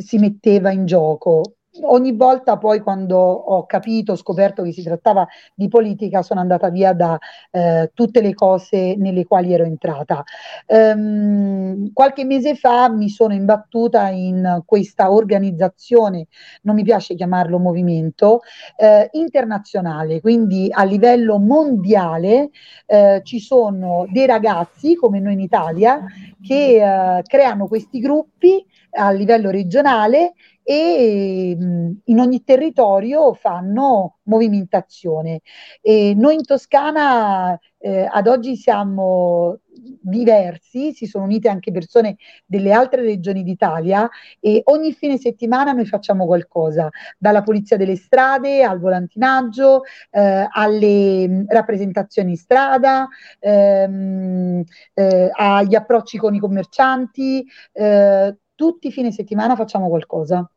[0.00, 1.42] si metteva in gioco.
[1.82, 6.68] Ogni volta poi quando ho capito, ho scoperto che si trattava di politica, sono andata
[6.70, 7.18] via da
[7.50, 10.22] eh, tutte le cose nelle quali ero entrata.
[10.66, 16.28] Ehm, qualche mese fa mi sono imbattuta in questa organizzazione,
[16.62, 18.42] non mi piace chiamarlo movimento,
[18.76, 22.50] eh, internazionale, quindi a livello mondiale
[22.86, 26.04] eh, ci sono dei ragazzi come noi in Italia
[26.40, 28.64] che eh, creano questi gruppi
[28.94, 35.40] a livello regionale e mh, in ogni territorio fanno movimentazione.
[35.82, 39.58] E noi in Toscana eh, ad oggi siamo
[40.00, 42.16] diversi, si sono unite anche persone
[42.46, 44.08] delle altre regioni d'Italia
[44.40, 46.88] e ogni fine settimana noi facciamo qualcosa,
[47.18, 53.08] dalla pulizia delle strade al volantinaggio, eh, alle mh, rappresentazioni in strada,
[53.40, 54.62] ehm,
[54.94, 60.48] eh, agli approcci con i commercianti, eh, tutti i fine settimana facciamo qualcosa.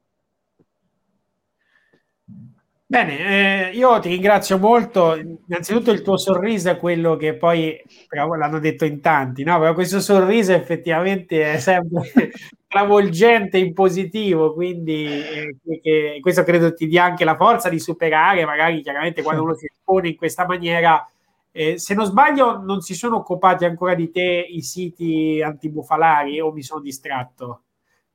[2.89, 5.13] Bene, eh, io ti ringrazio molto.
[5.15, 9.59] Innanzitutto il tuo sorriso è quello che poi l'hanno detto in tanti, no?
[9.59, 12.31] Però questo sorriso effettivamente è sempre
[12.65, 18.45] travolgente in positivo, quindi eh, che questo credo ti dia anche la forza di superare,
[18.45, 21.05] magari chiaramente quando uno si espone in questa maniera.
[21.51, 26.53] Eh, se non sbaglio, non si sono occupati ancora di te i siti antibufalari o
[26.53, 27.63] mi sono distratto?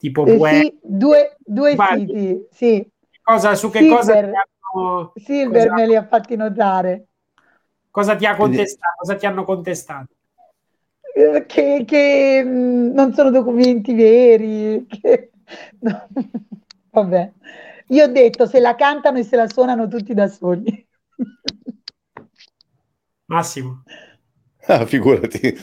[0.02, 0.60] Tipo Eh, web.
[0.62, 2.90] sì, due, due siti, sì.
[3.22, 4.36] Cosa, su che cosa Silver, ti
[4.74, 7.06] hanno, Silver cosa- me li ha fatti notare.
[7.90, 8.94] cosa ti ha contestato?
[8.98, 10.12] Cosa ti hanno contestato?
[11.14, 14.86] Eh, Che, che, mh, non sono documenti veri.
[14.88, 15.30] che-
[15.80, 16.08] no.
[16.90, 17.32] Vabbè,
[17.88, 20.86] io ho detto se la cantano e se la suonano tutti da soli.
[23.28, 23.82] Massimo.
[24.72, 25.54] Ah, figurati,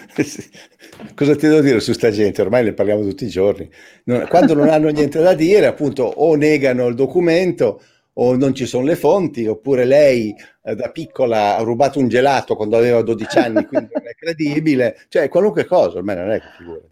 [1.15, 2.43] cosa ti devo dire su sta gente?
[2.43, 3.67] Ormai ne parliamo tutti i giorni.
[4.03, 7.81] Non- quando non hanno niente da dire, appunto, o negano il documento
[8.13, 12.55] o non ci sono le fonti, oppure lei eh, da piccola ha rubato un gelato
[12.55, 16.47] quando aveva 12 anni, quindi non è credibile, cioè qualunque cosa, ormai non è che
[16.55, 16.87] figurati.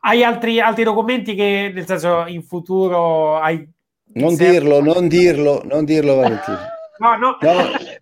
[0.00, 3.68] Hai altri, altri documenti che, nel senso, in futuro hai...
[4.12, 6.74] Non dirlo, non dirlo, non dirlo, Valentino.
[6.98, 7.36] No, no.
[7.40, 7.52] No,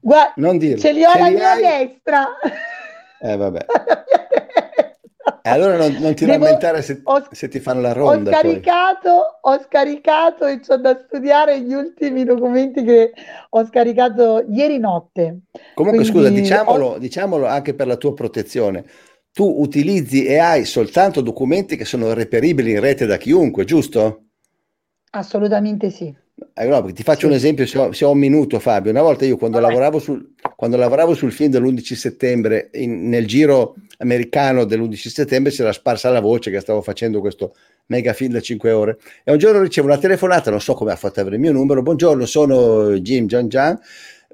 [0.00, 0.78] Guarda, non dirlo.
[0.80, 2.28] ce li ho Se alla mia hai- destra.
[3.20, 3.66] Eh, vabbè.
[5.46, 8.30] E allora non, non ti Devo- lamentare se, ho- se ti fanno la Ho ronda
[8.30, 8.40] poi.
[8.40, 13.12] scaricato, ho scaricato e ho da studiare gli ultimi documenti che
[13.50, 15.40] ho scaricato ieri notte.
[15.74, 18.86] Comunque, Quindi scusa, diciamolo, ho- diciamolo anche per la tua protezione.
[19.32, 24.24] Tu utilizzi e hai soltanto documenti che sono reperibili in rete da chiunque, giusto?
[25.10, 26.14] Assolutamente sì.
[26.56, 27.26] Eh, no, perché ti faccio Sì.
[27.26, 28.90] un esempio, se ho, se ho un minuto, Fabio.
[28.90, 33.76] Una volta io quando lavoravo sul, quando lavoravo sul film dell'11 settembre, in- nel giro
[33.98, 37.54] americano dell'11 settembre si era sparsa la voce che stavo facendo questo
[37.86, 38.98] mega film da 5 ore.
[39.22, 41.82] E un giorno ricevo una telefonata, non so come ha fatto avere il mio numero.
[41.82, 43.48] Buongiorno, sono Jim John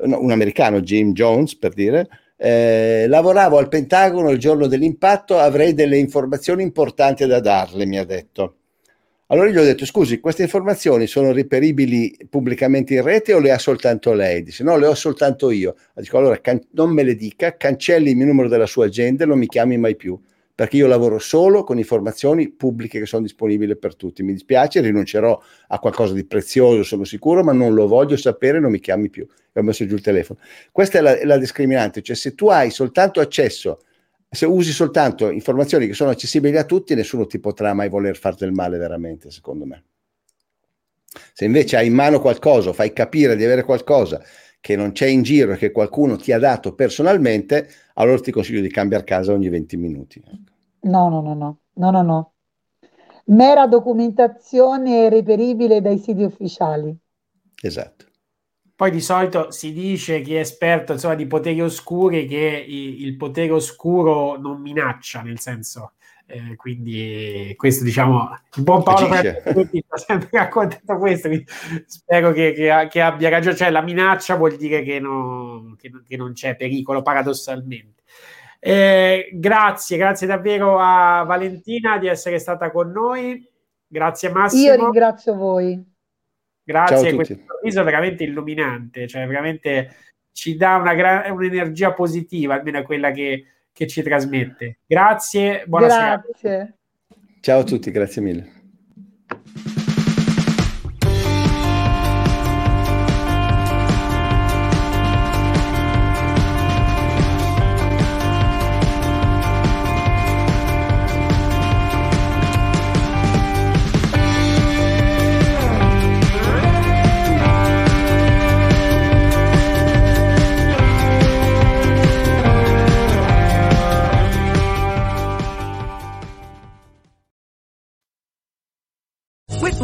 [0.04, 2.08] no, un americano, Jim Jones per dire.
[2.36, 8.04] Eh, lavoravo al Pentagono il giorno dell'impatto, avrei delle informazioni importanti da darle, mi ha
[8.04, 8.54] detto.
[9.32, 13.58] Allora gli ho detto, scusi, queste informazioni sono reperibili pubblicamente in rete o le ha
[13.58, 14.42] soltanto lei?
[14.42, 15.76] Dice, no, le ho soltanto io.
[15.94, 19.26] Dico, allora can- non me le dica, cancelli il mio numero della sua agenda e
[19.28, 20.18] non mi chiami mai più,
[20.52, 24.24] perché io lavoro solo con informazioni pubbliche che sono disponibili per tutti.
[24.24, 28.72] Mi dispiace, rinuncerò a qualcosa di prezioso, sono sicuro, ma non lo voglio sapere, non
[28.72, 29.24] mi chiami più.
[29.52, 30.40] E ho messo giù il telefono.
[30.72, 33.78] Questa è la, la discriminante, cioè se tu hai soltanto accesso,
[34.30, 38.36] se usi soltanto informazioni che sono accessibili a tutti, nessuno ti potrà mai voler far
[38.36, 39.84] del male veramente, secondo me.
[41.32, 44.22] Se invece hai in mano qualcosa, fai capire di avere qualcosa
[44.60, 48.60] che non c'è in giro e che qualcuno ti ha dato personalmente, allora ti consiglio
[48.60, 50.22] di cambiare casa ogni 20 minuti.
[50.82, 52.32] No, no, no, no, no, no, no.
[53.24, 56.96] Mera documentazione reperibile dai siti ufficiali.
[57.62, 58.06] Esatto.
[58.80, 63.52] Poi di solito si dice chi è esperto insomma, di poteri oscuri che il potere
[63.52, 65.92] oscuro non minaccia, nel senso,
[66.24, 71.28] eh, quindi questo diciamo, il buon Paolo ha sempre raccontato questo,
[71.84, 76.02] spero che, che- che abbia ragione, cioè la minaccia vuol dire che, no- che non-
[76.08, 78.00] che non c'è pericolo paradossalmente.
[78.58, 83.46] Eh, grazie, grazie davvero a Valentina di essere stata con noi,
[83.86, 84.72] grazie Massimo.
[84.72, 85.84] Io ringrazio voi.
[86.70, 89.96] Grazie, a questo sorriso è veramente illuminante, cioè veramente
[90.32, 94.78] ci dà una gra- un'energia positiva, almeno quella che, che ci trasmette.
[94.86, 96.22] Grazie, buonasera.
[96.24, 96.74] Grazie.
[97.40, 98.59] Ciao a tutti, grazie mille.